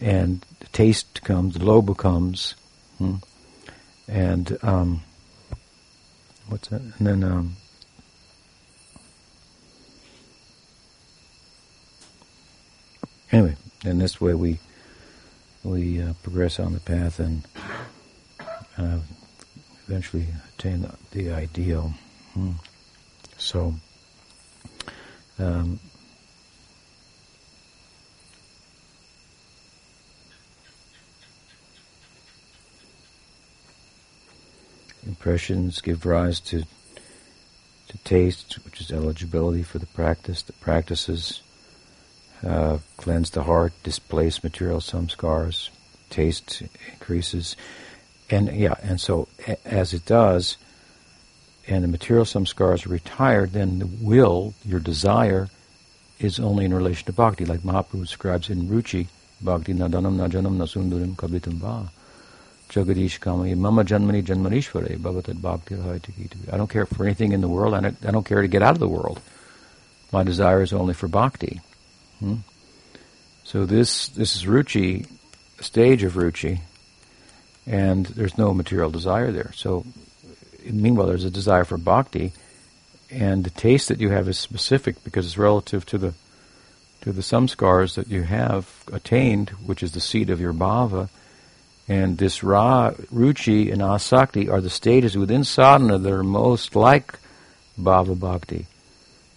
[0.00, 2.54] and the taste comes, the lobha comes,
[2.98, 3.16] hmm?
[4.08, 5.02] and um,
[6.48, 6.80] what's that?
[6.80, 7.56] And then um,
[13.32, 14.58] anyway, in this way we
[15.64, 17.42] we uh, progress on the path and
[18.78, 18.98] uh,
[19.86, 21.92] eventually attain the, the ideal.
[22.34, 22.52] Hmm.
[23.36, 23.74] So.
[25.38, 25.80] Um,
[35.20, 36.64] Impressions give rise to
[37.88, 40.40] to taste, which is eligibility for the practice.
[40.40, 41.42] The practices
[42.42, 45.68] uh, cleanse the heart, displace material samskars,
[46.08, 47.54] taste increases,
[48.30, 50.56] and yeah, and so a- as it does,
[51.68, 55.50] and the material samskars are retired, then the will, your desire,
[56.18, 59.08] is only in relation to bhakti, like Mahaprabhu describes in Ruchi,
[59.42, 61.90] bhakti nadanam najanam nasundaram kavitam va.
[62.70, 65.74] Jagadish Mama Janmani Janmanishware, Bhavatad Bhakti
[66.52, 68.74] I don't care for anything in the world, don't, I don't care to get out
[68.74, 69.20] of the world.
[70.12, 71.60] My desire is only for bhakti.
[72.20, 72.36] Hmm?
[73.44, 75.08] So this, this is ruchi,
[75.60, 76.60] stage of ruchi,
[77.66, 79.52] and there's no material desire there.
[79.54, 79.84] So
[80.64, 82.32] meanwhile, there's a desire for bhakti,
[83.10, 86.14] and the taste that you have is specific because it's relative to the
[87.00, 91.08] to the samskars that you have attained, which is the seat of your bhava,
[91.90, 97.18] and this ra, ruchi, and asakti are the stages within sadhana that are most like
[97.76, 98.66] bhava bhakti.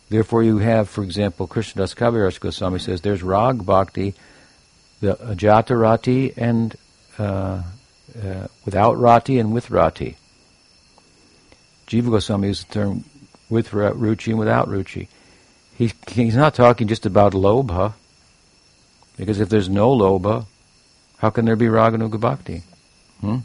[0.10, 4.14] Therefore, you have, for example, Krishnadas Kaviraj Goswami says there's rag bhakti,
[5.02, 6.76] the ajata rati, and
[7.18, 7.64] uh,
[8.24, 10.16] uh, without rati and with rati.
[11.88, 13.04] Jiva Goswami uses the term
[13.50, 15.08] with ruchi and without ruchi.
[15.76, 17.94] He, he's not talking just about lobha,
[19.18, 20.46] because if there's no lobha,
[21.24, 22.64] how can there be raganuga bhakti?
[23.22, 23.38] Hmm?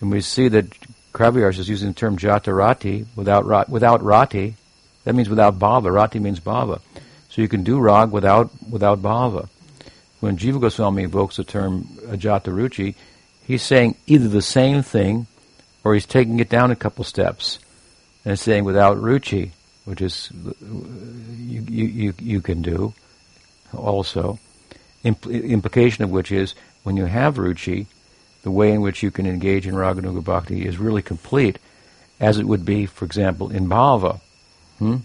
[0.00, 0.70] And we see that
[1.12, 4.54] Kaviraj is using the term jatarati without without rati.
[5.02, 5.92] That means without bhava.
[5.92, 6.80] Rati means bhava.
[7.30, 9.48] So you can do rag without without bhava.
[10.20, 12.94] When Jiva Goswami invokes the term jataruchi,
[13.44, 15.26] he's saying either the same thing
[15.82, 17.58] or he's taking it down a couple steps
[18.24, 19.50] and saying without ruchi,
[19.84, 22.94] which is you, you, you can do
[23.76, 24.38] also.
[25.04, 26.54] Impl- implication of which is
[26.88, 27.84] when you have ruchi,
[28.44, 31.58] the way in which you can engage in raganuga bhakti is really complete,
[32.18, 34.22] as it would be, for example, in bhava.
[34.78, 34.96] Hmm?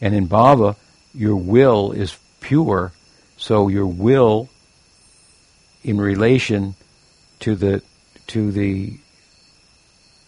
[0.00, 0.74] And in bhava,
[1.14, 2.90] your will is pure,
[3.36, 4.48] so your will
[5.84, 6.74] in relation
[7.38, 7.80] to the
[8.26, 8.98] to the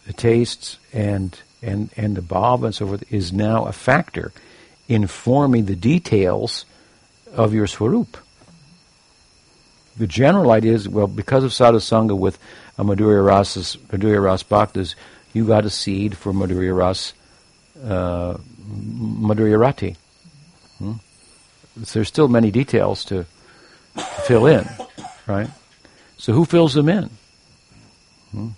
[0.07, 4.31] the tastes and and and the bhava and so forth is now a factor
[4.87, 6.65] in forming the details
[7.33, 8.24] of your swarup.
[9.97, 12.39] The general idea is, well, because of sadhusanga with
[12.79, 14.95] a Madhurya Rasas, Madhurya Ras Bhaktas,
[15.33, 17.13] you got a seed for Madhurya Ras,
[17.85, 19.97] uh, Madhurya Rati.
[20.79, 20.95] Hmm?
[21.85, 23.27] So there's still many details to,
[24.25, 24.69] fill in,
[25.27, 25.49] right?
[26.17, 27.11] So who fills them in?
[28.33, 28.49] Hmm?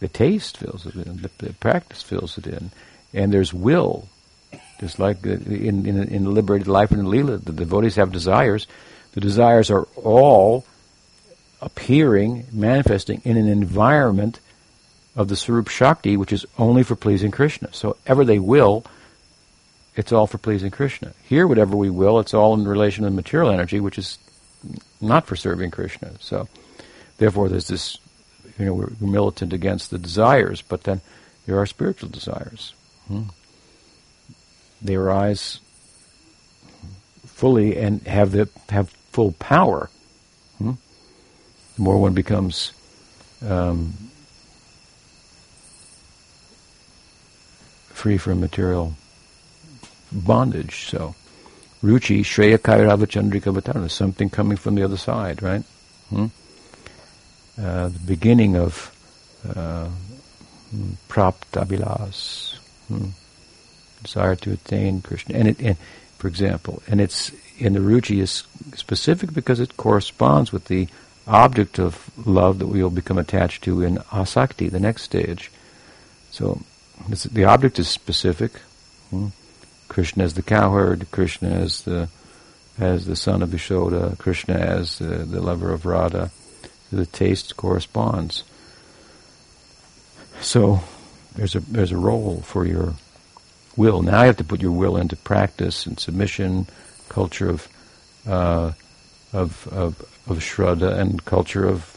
[0.00, 1.22] The taste fills it in.
[1.22, 2.70] The, the, practice fills it in,
[3.12, 4.08] and there's will.
[4.80, 8.66] Just like in in, in liberated life in lila, the devotees have desires.
[9.12, 10.64] The desires are all
[11.60, 14.40] appearing, manifesting in an environment
[15.16, 17.72] of the Swarup Shakti, which is only for pleasing Krishna.
[17.72, 18.84] So ever they will,
[19.96, 21.12] it's all for pleasing Krishna.
[21.24, 24.18] Here, whatever we will, it's all in relation to material energy, which is
[25.00, 26.12] not for serving Krishna.
[26.20, 26.48] So,
[27.18, 27.98] therefore, there's this,
[28.58, 31.00] you know, we're militant against the desires, but then
[31.46, 32.74] there are spiritual desires.
[33.08, 33.24] Hmm.
[34.80, 35.60] They arise
[37.26, 39.90] fully and have the have full power.
[40.58, 40.72] Hmm?
[41.76, 42.72] The more one becomes
[43.46, 43.94] um,
[47.88, 48.94] free from material
[50.12, 50.88] bondage.
[50.88, 51.14] So,
[51.82, 55.62] ruchi, shreya kairava chandrika vatana, something coming from the other side, right?
[56.10, 56.26] Hmm?
[57.58, 58.96] Uh, the beginning of
[59.56, 59.88] uh,
[61.08, 62.56] praptabilas,
[62.88, 63.08] hmm?
[64.02, 65.36] desire to attain Krishna.
[65.36, 65.76] And, it, and,
[66.18, 68.44] for example, and it's, and the ruchi is
[68.74, 70.88] specific because it corresponds with the
[71.26, 75.50] object of love that we will become attached to in asakti, the next stage.
[76.30, 76.60] So
[77.08, 78.52] the object is specific.
[79.10, 79.28] Hmm?
[79.88, 82.08] Krishna as the cowherd, Krishna as the
[82.78, 86.30] as the son of Yashoda, Krishna as the, the lover of Radha.
[86.92, 88.42] The taste corresponds.
[90.40, 90.80] So
[91.34, 92.94] there's a there's a role for your
[93.76, 94.02] will.
[94.02, 96.66] Now you have to put your will into practice and submission,
[97.10, 97.68] culture of
[98.26, 98.72] uh,
[99.32, 101.96] of, of of shraddha and culture of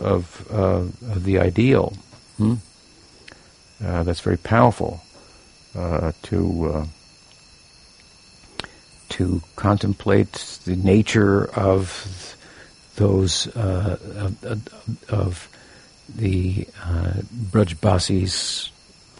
[0.00, 1.94] of, uh, of the ideal.
[2.36, 2.54] Hmm?
[3.84, 5.02] Uh, that's very powerful
[5.76, 6.86] uh, to uh,
[9.10, 10.32] to contemplate
[10.64, 12.36] the nature of
[12.96, 13.98] those uh,
[14.42, 15.48] of, of,
[16.16, 17.14] the uh,
[17.50, 18.70] Brajbasi's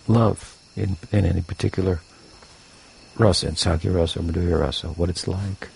[0.07, 2.01] love in, in any particular
[3.17, 5.69] rasa, in Sakya rasa Madhurya rasa, what it's like.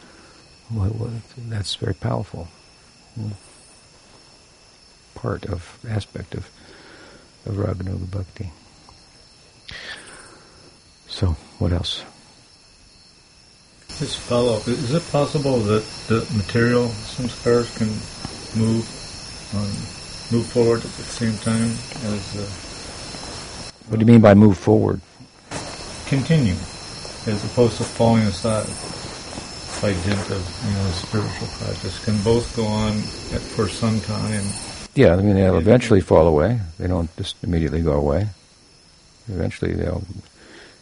[0.71, 1.11] What, what,
[1.49, 2.49] that's very powerful.
[3.15, 3.31] Hmm.
[5.15, 6.49] Part of, aspect of,
[7.47, 8.51] of Raganuga Bhakti.
[11.09, 12.05] So, what else?
[13.99, 14.69] Just follow up.
[14.69, 17.89] Is it possible that the material samskaras can
[18.61, 18.87] move
[19.55, 19.73] um,
[20.31, 21.71] move forward at the same time
[22.05, 22.37] as?
[22.37, 22.47] Uh,
[23.89, 25.01] what do you mean by move forward?
[26.07, 26.55] Continue,
[27.27, 28.67] as opposed to falling aside.
[29.81, 32.93] by dint of you know spiritual practice can both go on
[33.33, 34.45] at, for some time.
[34.95, 36.61] Yeah, I mean they'll eventually fall away.
[36.79, 38.29] They don't just immediately go away.
[39.29, 40.03] Eventually they'll.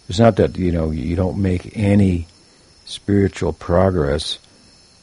[0.08, 2.26] It's not that you know you don't make any
[2.84, 4.38] spiritual progress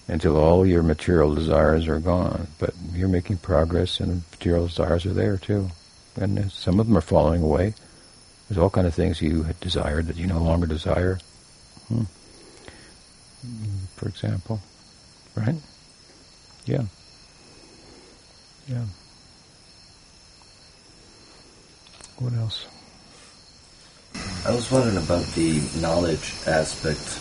[0.08, 5.14] until all your material desires are gone, but you're making progress, and material desires are
[5.14, 5.70] there too,
[6.20, 7.74] and some of them are falling away.
[8.48, 11.20] There's all kind of things you had desired that you no longer desire.
[11.88, 12.04] Hmm.
[13.96, 14.60] For example,
[15.36, 15.56] right?
[16.66, 16.84] Yeah.
[18.68, 18.86] Yeah.
[22.20, 22.68] What else?
[24.46, 27.20] I was wondering about the knowledge aspect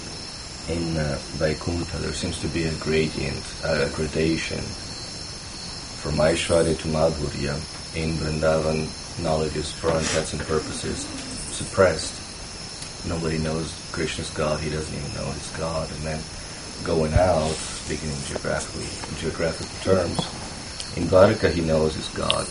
[0.68, 1.98] in uh, Vaikuntha.
[1.98, 4.60] There seems to be a gradient, a gradation
[6.02, 7.54] from Aishwarya to Madhurya.
[7.96, 8.88] In Vrindavan,
[9.20, 11.04] knowledge is, for all intents and purposes,
[11.52, 12.18] suppressed.
[13.08, 14.60] Nobody knows Krishna's God.
[14.60, 15.90] He doesn't even know he's God.
[15.90, 16.20] And then
[16.84, 17.50] going out,
[17.84, 18.86] speaking in geographically,
[19.18, 20.18] geographical terms,
[20.96, 22.46] in Dwarka he knows he's God,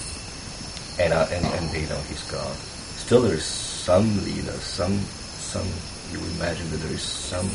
[1.00, 2.56] and, uh, and and they know he's God.
[2.98, 4.98] Still, there is some leela, some
[5.40, 5.68] some.
[6.12, 7.48] You imagine that there is some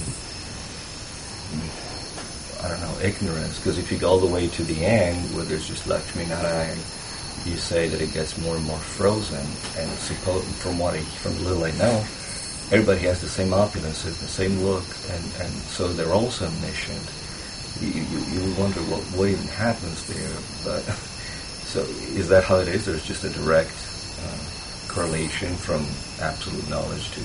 [2.62, 5.44] I don't know ignorance because if you go all the way to the end where
[5.44, 6.78] there's just Lakshmi Narayan,
[7.44, 9.44] you say that it gets more and more frozen.
[9.76, 12.04] And suppose, from what I, from the little I know,
[12.70, 17.06] everybody has the same opulences, the same look, and, and so they're also omniscient.
[17.80, 20.82] You, you, you wonder what, what even happens there, but
[21.66, 21.80] so
[22.16, 22.86] is that how it is?
[22.86, 23.74] There's just a direct
[24.24, 24.38] uh,
[24.88, 25.84] correlation from
[26.20, 27.20] absolute knowledge to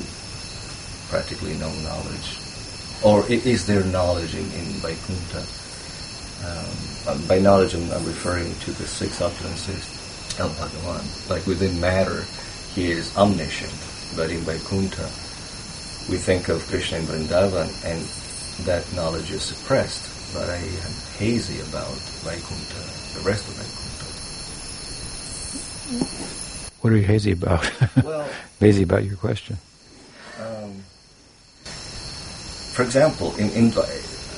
[1.09, 2.37] practically no knowledge,
[3.03, 5.45] or is there knowledge in, in Vaikuntha?
[6.45, 10.00] Um, by knowledge, I'm, I'm, referring to the six opulences,
[10.39, 11.29] El Bhagavan.
[11.29, 12.23] Like within matter,
[12.73, 13.73] he is omniscient,
[14.15, 15.03] but in Vaikuntha,
[16.09, 18.01] we think of Krishna in Vrindavan, and
[18.65, 20.33] that knowledge is suppressed.
[20.33, 23.91] But I am hazy about Vaikuntha, the rest of Vaikuntha.
[26.81, 27.69] What are you hazy about?
[28.03, 28.27] Well,
[28.59, 29.57] hazy about your question.
[30.39, 30.81] Um,
[32.73, 33.73] for example, in, in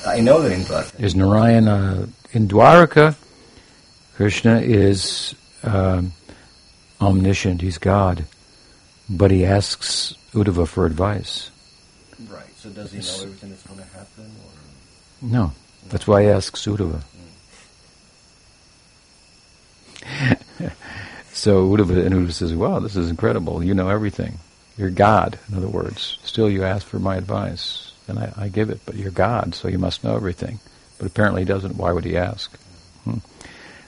[0.06, 3.16] I know that in Dwarka is Narayana in Dwarka.
[4.16, 6.12] Krishna is um,
[7.00, 8.24] omniscient; he's God,
[9.08, 11.50] but he asks Uddhava for advice.
[12.28, 12.54] Right.
[12.56, 14.24] So does he know everything that's going to happen?
[14.24, 15.28] Or?
[15.28, 15.52] No.
[15.88, 17.02] That's why he asks Uddhava.
[20.02, 20.72] Mm.
[21.32, 23.62] so Uddhava, and Uddhava says, "Wow, this is incredible!
[23.62, 24.38] You know everything.
[24.76, 25.38] You're God.
[25.48, 28.80] In other words, still you ask for my advice, and I, I give it.
[28.86, 30.58] But you're God, so you must know everything.
[30.98, 31.76] But apparently he doesn't.
[31.76, 32.58] Why would he ask?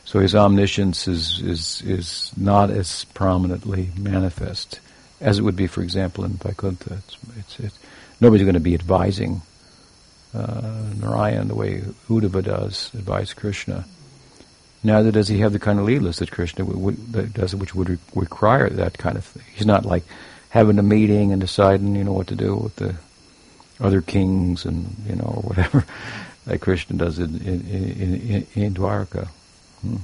[0.06, 4.80] So his omniscience is, is, is not as prominently manifest
[5.20, 7.02] as it would be, for example, in Vaikuntha.
[7.38, 7.78] It's, it's,
[8.20, 9.42] nobody's going to be advising
[10.32, 13.84] uh, Narayan the way Uddhava does, advise Krishna.
[14.84, 17.74] Neither does he have the kind of leelas that Krishna w- w- that does, which
[17.74, 19.42] would re- require that kind of thing.
[19.54, 20.04] He's not like
[20.50, 22.94] having a meeting and deciding, you know, what to do with the
[23.80, 25.84] other kings and you know whatever
[26.46, 29.28] that Krishna does in in, in, in Dwarka.
[29.86, 30.02] Hmm.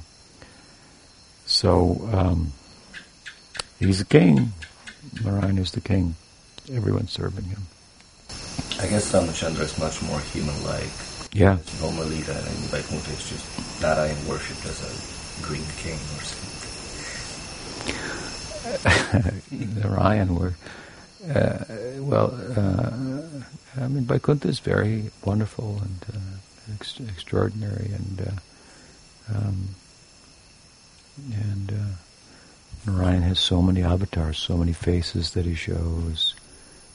[1.45, 2.53] So um,
[3.79, 4.53] he's a king.
[5.23, 6.15] Narayan is the king.
[6.71, 7.63] Everyone's serving him.
[8.79, 10.89] I guess Ramachandra is much more human-like.
[11.33, 11.57] Yeah.
[11.81, 16.49] Romalita and Vaikuntha is just Narayan worshipped as a green king or something.
[19.81, 20.53] Narayan were,
[21.33, 21.65] uh,
[21.99, 22.91] well, uh,
[23.81, 28.31] I mean, Vaikuntha is very wonderful and uh, ex- extraordinary and uh,
[29.29, 29.69] um,
[31.31, 36.35] and uh, Narayan has so many avatars, so many faces that he shows,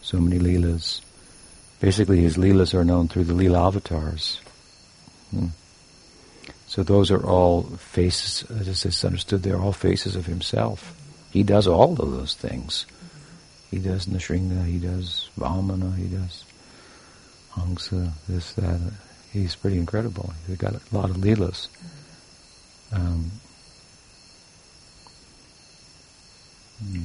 [0.03, 1.01] so many leelas.
[1.81, 4.41] Basically, his leelas are known through the leela avatars.
[5.31, 5.47] Hmm.
[6.67, 10.95] So those are all faces, as it's understood, they're all faces of himself.
[11.31, 12.85] He does all of those things.
[13.71, 16.45] He does Nrsinga, he does Vamana, he does
[17.53, 18.81] Hamsa, this, that.
[19.33, 20.33] He's pretty incredible.
[20.47, 21.69] He's got a lot of leelas.
[22.93, 23.31] Um,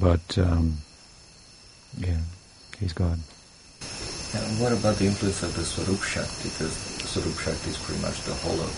[0.00, 0.78] but, um,
[1.98, 2.18] yeah,
[2.78, 3.18] he's God.
[4.34, 6.48] And what about the influence of the Swarup Shakti?
[6.48, 6.74] Because
[7.06, 8.70] Swarup Shakti is pretty much the whole of,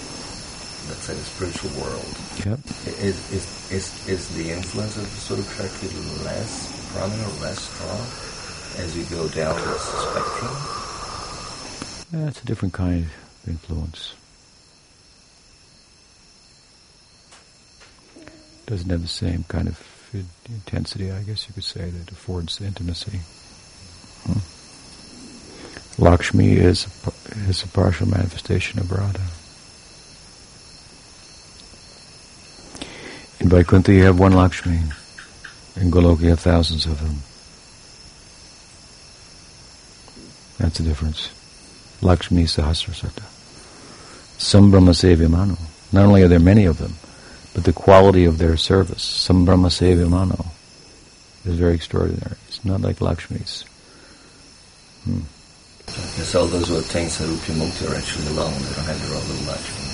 [0.89, 2.17] let's say, the spiritual world.
[2.45, 2.61] Yep.
[3.01, 5.89] Is, is, is, is the influence of the Swarup Shakti
[6.25, 8.01] less prominent or less strong
[8.85, 10.57] as you go down the spectrum?
[12.13, 14.15] Yeah, it's a different kind of influence.
[18.67, 19.81] Doesn't have the same kind of
[20.49, 23.21] intensity, I guess you could say, that affords intimacy.
[24.25, 26.03] Hmm.
[26.03, 26.87] Lakshmi is
[27.49, 29.21] is a partial manifestation of Radha.
[33.41, 34.81] In Vaikuntha you have one Lakshmi.
[35.77, 37.17] In Goloka you have thousands of them.
[40.59, 41.31] That's the difference.
[42.03, 43.25] Lakshmi Sahasrasata.
[44.39, 45.59] Sambhrama Sevyamano.
[45.93, 46.95] Not only are there many of them,
[47.57, 50.53] but the quality of their service, Sambhrama Sevyamano,
[51.47, 52.37] is very extraordinary.
[52.49, 53.65] It's not like Lakshmi's.
[55.05, 55.25] Hmm.
[56.21, 58.53] Yes, all those who attain Sarupya Mukti are actually alone.
[58.61, 59.89] They don't have their own little Lakshmi.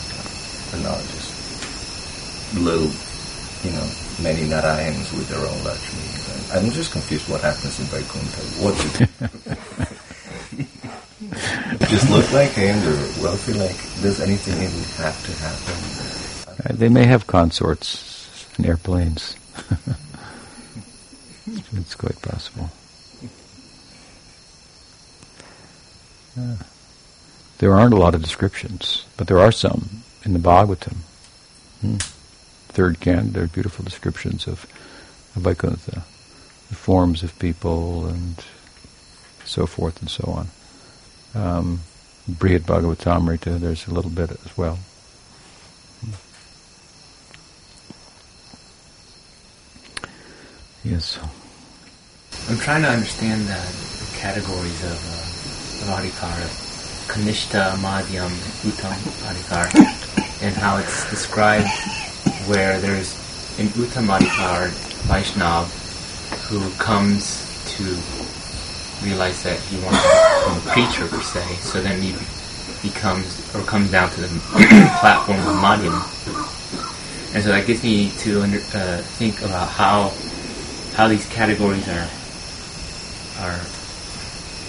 [0.75, 1.31] They're not just
[2.59, 2.91] little,
[3.63, 3.87] you know,
[4.19, 6.03] many Narayans with their own Lakshmi.
[6.59, 8.43] I'm just confused what happens in Vaikuntha.
[8.59, 9.07] What do
[11.87, 16.02] just look like him or wealthy like does anything even have to happen?
[16.53, 19.37] Uh, they may have consorts and airplanes.
[21.47, 22.71] it's quite possible.
[26.39, 26.57] Uh,
[27.59, 30.97] there aren't a lot of descriptions, but there are some in the Bhagavatam.
[31.81, 31.97] Hmm.
[32.69, 34.67] Third canto, there are beautiful descriptions of,
[35.37, 36.05] of Vaikuntha,
[36.69, 38.43] the forms of people and
[39.45, 40.49] so forth and so on.
[41.35, 41.81] Um,
[42.31, 44.79] Brihad Bhagavatamrita, there's a little bit as well.
[50.85, 51.17] Yes.
[52.51, 56.43] I'm trying to understand the, the categories of, uh, of Adhikar,
[57.07, 58.33] Kanishta, Madhyam,
[58.67, 58.99] Uttam
[59.31, 61.69] Adhikar, and how it's described
[62.49, 63.15] where there's
[63.61, 64.71] an Uttam Adhikar
[65.07, 65.71] Vaishnav
[66.49, 67.85] who comes to
[69.07, 72.13] realize that he wants to become a preacher per se, so then he
[72.83, 74.27] becomes or comes down to the
[74.99, 75.95] platform of Madhyam.
[77.35, 80.13] And so that gets me to under, uh, think about how
[80.95, 82.09] how these categories are
[83.41, 83.61] are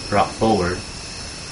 [0.08, 0.78] brought forward,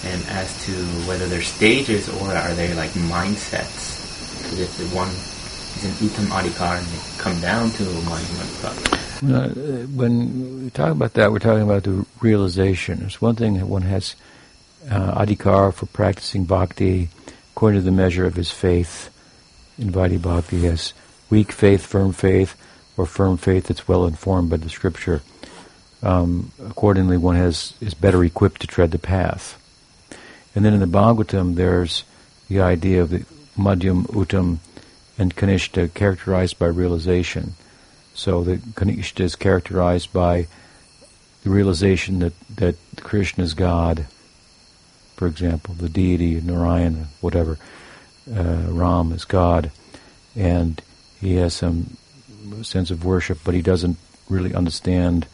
[0.05, 0.73] and as to
[1.07, 4.01] whether they're stages or are they like mindsets.
[4.43, 9.03] Because if the one is an Uttam Adhikar and they come down to Madhyam Adhikar.
[9.23, 13.03] Uh, when we talk about that, we're talking about the realization.
[13.05, 14.17] It's one thing that one has
[14.91, 17.09] uh, adhikar for practicing bhakti
[17.55, 19.11] according to the measure of his faith.
[19.79, 20.93] In Vaidhi Bhakti, has
[21.31, 22.57] weak faith, firm faith,
[22.97, 25.23] or firm faith that's well informed by the scripture.
[26.03, 29.59] Um, accordingly, one has is better equipped to tread the path.
[30.55, 32.05] And then in the Bhagavatam, there's
[32.49, 33.25] the idea of the
[33.57, 34.59] Madhyam, Uttam,
[35.19, 37.55] and Kanishta characterized by realization.
[38.15, 40.49] So the Kanishta is characterized by
[41.45, 44.07] the realization that, that Krishna is God,
[45.17, 47.59] for example, the deity, Narayana, whatever,
[48.31, 49.71] uh, Ram is God,
[50.37, 50.81] and
[51.21, 51.97] he has some
[52.63, 55.27] sense of worship, but he doesn't really understand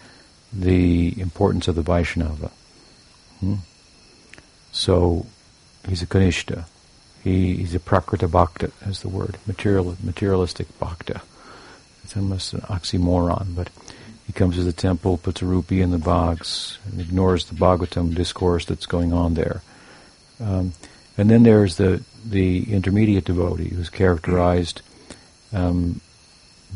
[0.53, 2.51] the importance of the Vaishnava.
[3.41, 3.57] Hmm?
[4.73, 5.27] So
[5.89, 6.65] he's a Kanishta.
[7.23, 11.21] He, he's a Prakrita Bhakta, as the word, material, materialistic Bhakta.
[12.05, 13.71] It's almost an oxymoron, but
[14.27, 18.15] he comes to the temple, puts a rupee in the box, and ignores the Bhagavatam
[18.15, 19.63] discourse that's going on there.
[20.41, 20.73] Um,
[21.17, 24.83] and then there's the the intermediate devotee who's characterized
[25.53, 26.01] um,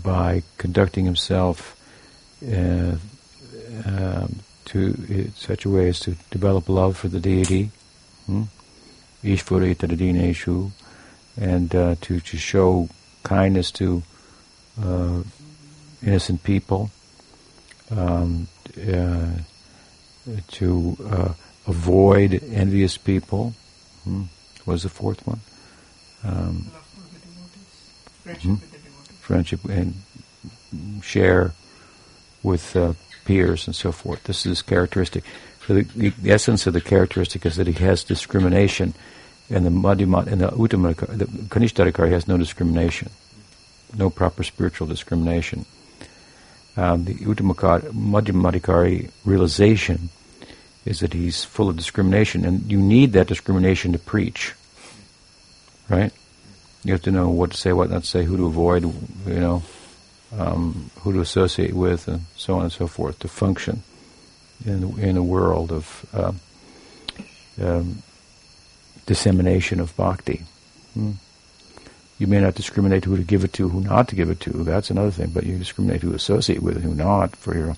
[0.02, 1.76] by conducting himself
[2.46, 2.96] uh,
[3.84, 7.70] um, to such a way as to develop love for the deity,
[8.26, 8.44] hmm?
[9.22, 10.70] Ishvara Tadadhineshu,
[11.40, 12.88] and uh, to, to show
[13.22, 14.02] kindness to
[14.82, 15.22] uh,
[16.02, 16.90] innocent people,
[17.90, 18.48] um,
[18.88, 19.26] uh,
[20.48, 21.32] to uh,
[21.66, 23.54] avoid envious people.
[24.04, 24.24] Hmm.
[24.64, 25.40] Was the fourth one?
[26.24, 26.70] Um,
[28.22, 28.71] friendship, hmm?
[29.32, 29.94] Friendship and
[31.02, 31.52] share
[32.42, 32.92] with uh,
[33.24, 34.24] peers and so forth.
[34.24, 35.24] This is characteristic.
[35.66, 38.94] So the, the, essence of the characteristic is that he has discrimination,
[39.48, 43.10] and the Madhyama and the Uttama, the Kanishtadhikari has no discrimination
[43.96, 45.64] no proper spiritual discrimination.
[46.76, 50.08] Um, the Uttamamadhyama realization
[50.84, 54.54] is that he's full of discrimination, and you need that discrimination to preach,
[55.88, 56.12] right?
[56.84, 59.40] You have to know what to say, what not to say, who to avoid, you
[59.40, 59.62] know,
[60.36, 63.82] um, who to associate with, and so on and so forth to function
[64.64, 66.32] in in a world of uh,
[67.60, 68.02] um,
[69.06, 70.44] dissemination of bhakti.
[70.94, 71.12] Hmm.
[72.18, 74.50] You may not discriminate who to give it to, who not to give it to.
[74.50, 75.30] That's another thing.
[75.30, 77.76] But you discriminate who to associate with, who not, for your,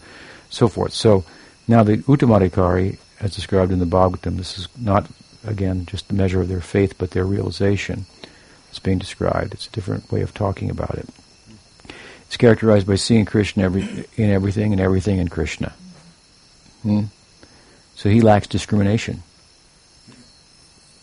[0.50, 0.92] so forth.
[0.92, 1.24] So
[1.66, 5.06] now the Uttamadhikari, as described in the Bhagavatam, this is not
[5.46, 8.04] again just the measure of their faith, but their realization.
[8.74, 9.54] It's being described.
[9.54, 11.08] It's a different way of talking about it.
[12.26, 15.72] It's characterized by seeing Krishna every, in everything and everything in Krishna.
[16.82, 17.04] Hmm?
[17.94, 19.22] So he lacks discrimination.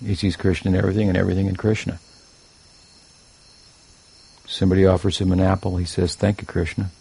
[0.06, 2.00] He sees Krishna in everything and everything in Krishna.
[4.48, 6.92] Somebody offers him an apple, he says, Thank you, Krishna.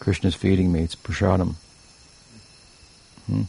[0.00, 1.54] Krishna's feeding me, it's prasadam.
[3.26, 3.44] Hmm?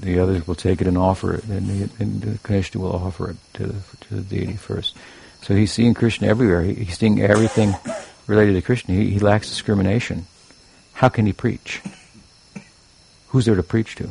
[0.00, 3.36] The others will take it and offer it, and, the, and Krishna will offer it
[3.54, 4.96] to the, to the deity first.
[5.42, 6.62] So he's seeing Krishna everywhere.
[6.62, 7.74] He, he's seeing everything
[8.28, 8.94] related to Krishna.
[8.94, 10.26] He, he lacks discrimination.
[10.92, 11.82] How can he preach?
[13.28, 14.10] Who's there to preach to?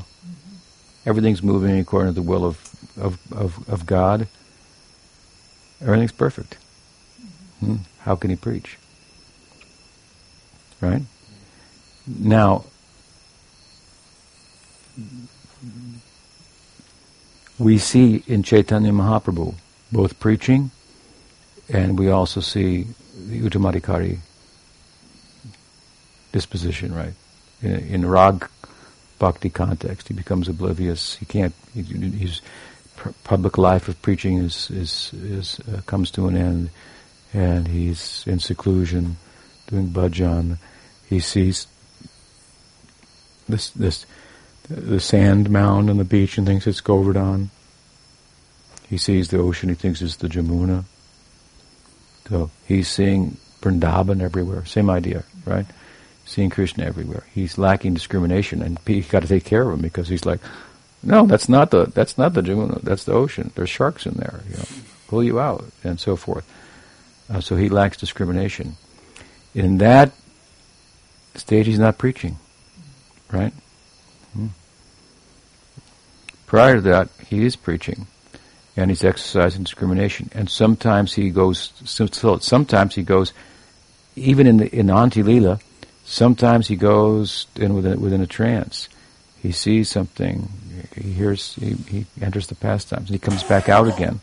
[1.05, 2.59] Everything's moving according to the will of,
[2.97, 4.27] of, of, of God.
[5.79, 6.57] Everything's perfect.
[7.59, 7.77] Hmm?
[7.99, 8.77] How can he preach?
[10.81, 11.03] Right?
[12.07, 12.65] Now,
[17.61, 19.53] we see in Chaitanya Mahaprabhu
[19.91, 20.71] both preaching
[21.69, 22.87] and we also see
[23.27, 24.17] the Uttamadhikari
[26.31, 27.13] disposition, right?
[27.61, 28.49] In, in rag
[29.19, 31.15] bhakti context, he becomes oblivious.
[31.15, 31.53] He can't.
[31.73, 32.41] He, his
[33.23, 36.69] public life of preaching is is is uh, comes to an end,
[37.33, 39.17] and he's in seclusion,
[39.67, 40.57] doing bhajan.
[41.07, 41.67] He sees
[43.47, 44.05] this this
[44.69, 47.49] the sand mound on the beach and thinks it's Govardhan.
[48.89, 49.69] He sees the ocean.
[49.69, 50.83] He thinks it's the Jamuna.
[52.27, 54.65] So he's seeing Vrindavan everywhere.
[54.65, 55.65] Same idea, right?
[56.25, 57.23] Seeing Krishna everywhere.
[57.33, 60.39] He's lacking discrimination, and he's got to take care of him because he's like,
[61.03, 62.81] no, that's not the that's not the Jamuna.
[62.81, 63.51] That's the ocean.
[63.55, 64.41] There's sharks in there.
[64.49, 64.65] You know,
[65.07, 66.49] pull you out, and so forth.
[67.29, 68.75] Uh, so he lacks discrimination.
[69.55, 70.11] In that
[71.35, 72.37] stage, he's not preaching,
[73.31, 73.53] right?
[74.33, 74.47] Hmm.
[76.47, 78.07] Prior to that, he is preaching
[78.75, 80.29] and he's exercising discrimination.
[80.33, 83.33] And sometimes he goes, sometimes he goes,
[84.15, 85.59] even in the in Antya Lila,
[86.03, 88.89] sometimes he goes in within, within a trance.
[89.41, 90.49] He sees something,
[90.95, 94.19] he hears, he, he enters the pastimes, and he comes back out again,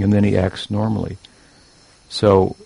[0.00, 1.16] and then he acts normally.
[2.08, 2.56] So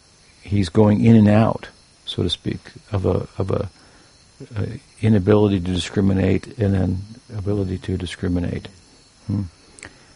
[0.42, 1.68] he's going in and out,
[2.06, 2.60] so to speak,
[2.90, 3.68] of a of a,
[4.56, 6.98] a inability to discriminate and then
[7.36, 8.68] ability to discriminate.
[9.26, 9.42] Hmm.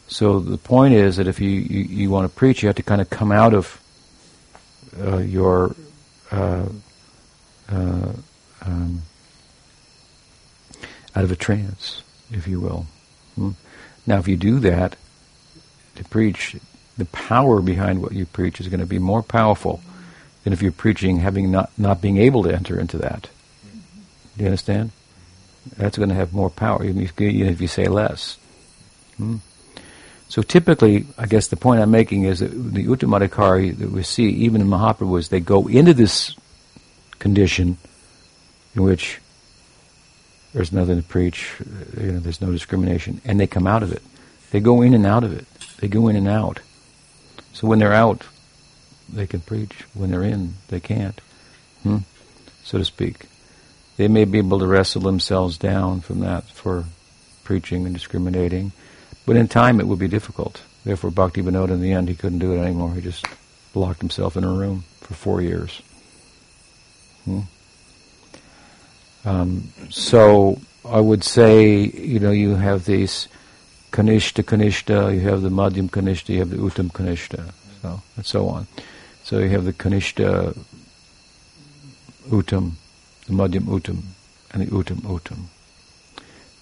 [0.08, 2.82] So the point is that if you, you, you, want to preach, you have to
[2.82, 3.80] kind of come out of
[4.98, 5.76] uh, your
[6.30, 6.66] uh,
[7.70, 8.12] uh,
[8.62, 9.02] um,
[11.14, 12.86] out of a trance, if you will.
[13.34, 13.50] Hmm?
[14.06, 14.96] Now, if you do that
[15.96, 16.56] to preach,
[16.96, 19.82] the power behind what you preach is going to be more powerful
[20.44, 23.28] than if you're preaching having not, not being able to enter into that.
[24.38, 24.92] Do you understand?
[25.76, 28.38] That's going to have more power, even if, you say less.
[29.16, 29.36] Hmm?
[30.28, 34.28] So typically, I guess the point I'm making is that the Uttamadhikari that we see,
[34.28, 36.36] even in Mahaprabhu, is they go into this
[37.18, 37.78] condition
[38.76, 39.20] in which
[40.54, 41.56] there's nothing to preach,
[42.00, 44.02] you know, there's no discrimination, and they come out of it.
[44.52, 45.46] They go in and out of it.
[45.78, 46.60] They go in and out.
[47.52, 48.22] So when they're out,
[49.12, 49.84] they can preach.
[49.94, 51.20] When they're in, they can't,
[51.82, 51.98] hmm?
[52.62, 53.26] so to speak.
[53.98, 56.86] They may be able to wrestle themselves down from that for
[57.44, 58.72] preaching and discriminating
[59.28, 60.62] but in time, it would be difficult.
[60.86, 62.94] Therefore, Bhakti Vinod, in the end, he couldn't do it anymore.
[62.94, 63.26] He just
[63.74, 65.82] locked himself in a room for four years.
[67.26, 67.40] Hmm?
[69.26, 73.28] Um, so I would say, you know, you have these
[73.92, 78.48] Kanishta Kanishta, you have the Madhyam Kanishta, you have the Uttam Kanishta, so, and so
[78.48, 78.66] on.
[79.24, 80.56] So you have the Kanishta
[82.30, 82.72] Uttam,
[83.28, 84.02] the Madhyam Uttam,
[84.50, 85.44] and the Uttam Uttam.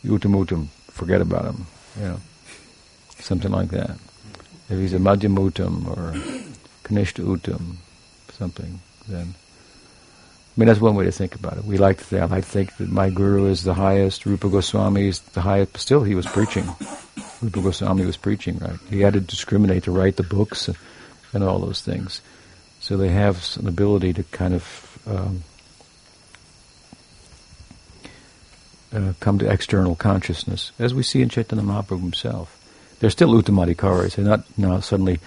[0.03, 1.67] The Uttam Uttam, forget about him,
[1.99, 2.21] you know
[3.27, 3.99] something like that.
[4.69, 6.13] If he's a Madhyam Madhyamutam or
[6.85, 7.77] Kanishta Uttam,
[8.33, 9.35] something, then.
[9.35, 11.65] I mean, that's one way to think about it.
[11.65, 14.49] We like to think, I like to think that my guru is the highest, Rupa
[14.49, 16.65] Goswami is the highest, but still he was preaching.
[17.43, 18.79] Rupa Goswami was preaching, right?
[18.89, 20.77] He had to discriminate to write the books and,
[21.35, 22.23] and all those things.
[22.81, 25.43] So they have an ability to kind of um,
[28.97, 32.57] uh, come to external consciousness, as we see in Chaitanya Mahaprabhu himself
[33.01, 34.17] they're still Uttamadhikaris.
[34.17, 35.21] They're not now suddenly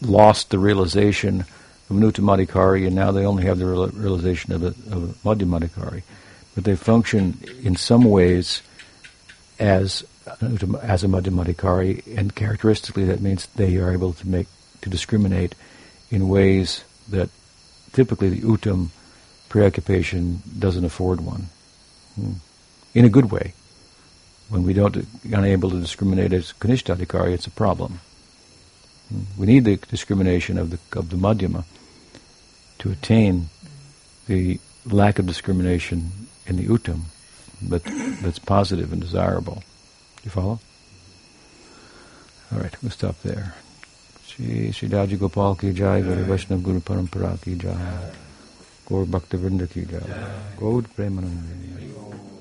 [0.00, 1.44] lost the realization
[1.90, 6.02] of an Uttamadhikari and now they only have the realization of a, of a.
[6.54, 8.62] But they function in some ways
[9.58, 10.04] as
[10.82, 14.46] as a Madhyamadhikari and characteristically that means they are able to make
[14.82, 15.54] to discriminate
[16.10, 17.30] in ways that
[17.92, 18.88] typically the Uttam
[19.48, 21.48] preoccupation doesn't afford one.
[22.14, 22.32] Hmm.
[22.94, 23.54] In a good way.
[24.48, 26.98] When we don't unable to discriminate as Kanishta
[27.32, 28.00] it's a problem.
[29.36, 31.64] We need the discrimination of the of the Madhyama
[32.78, 33.48] to attain
[34.26, 37.00] the lack of discrimination in the Uttam,
[37.62, 37.82] but
[38.22, 39.62] that's positive and desirable.
[40.24, 40.60] You follow?
[42.52, 43.54] All right, we'll stop there.
[44.26, 48.12] Shri Shri Daji Gopal ki jai, Guru Vaishnav Guru Parampara ki jai,
[48.86, 52.37] Gaur Bhakta Vrinda ki jai, Gaur Premanand.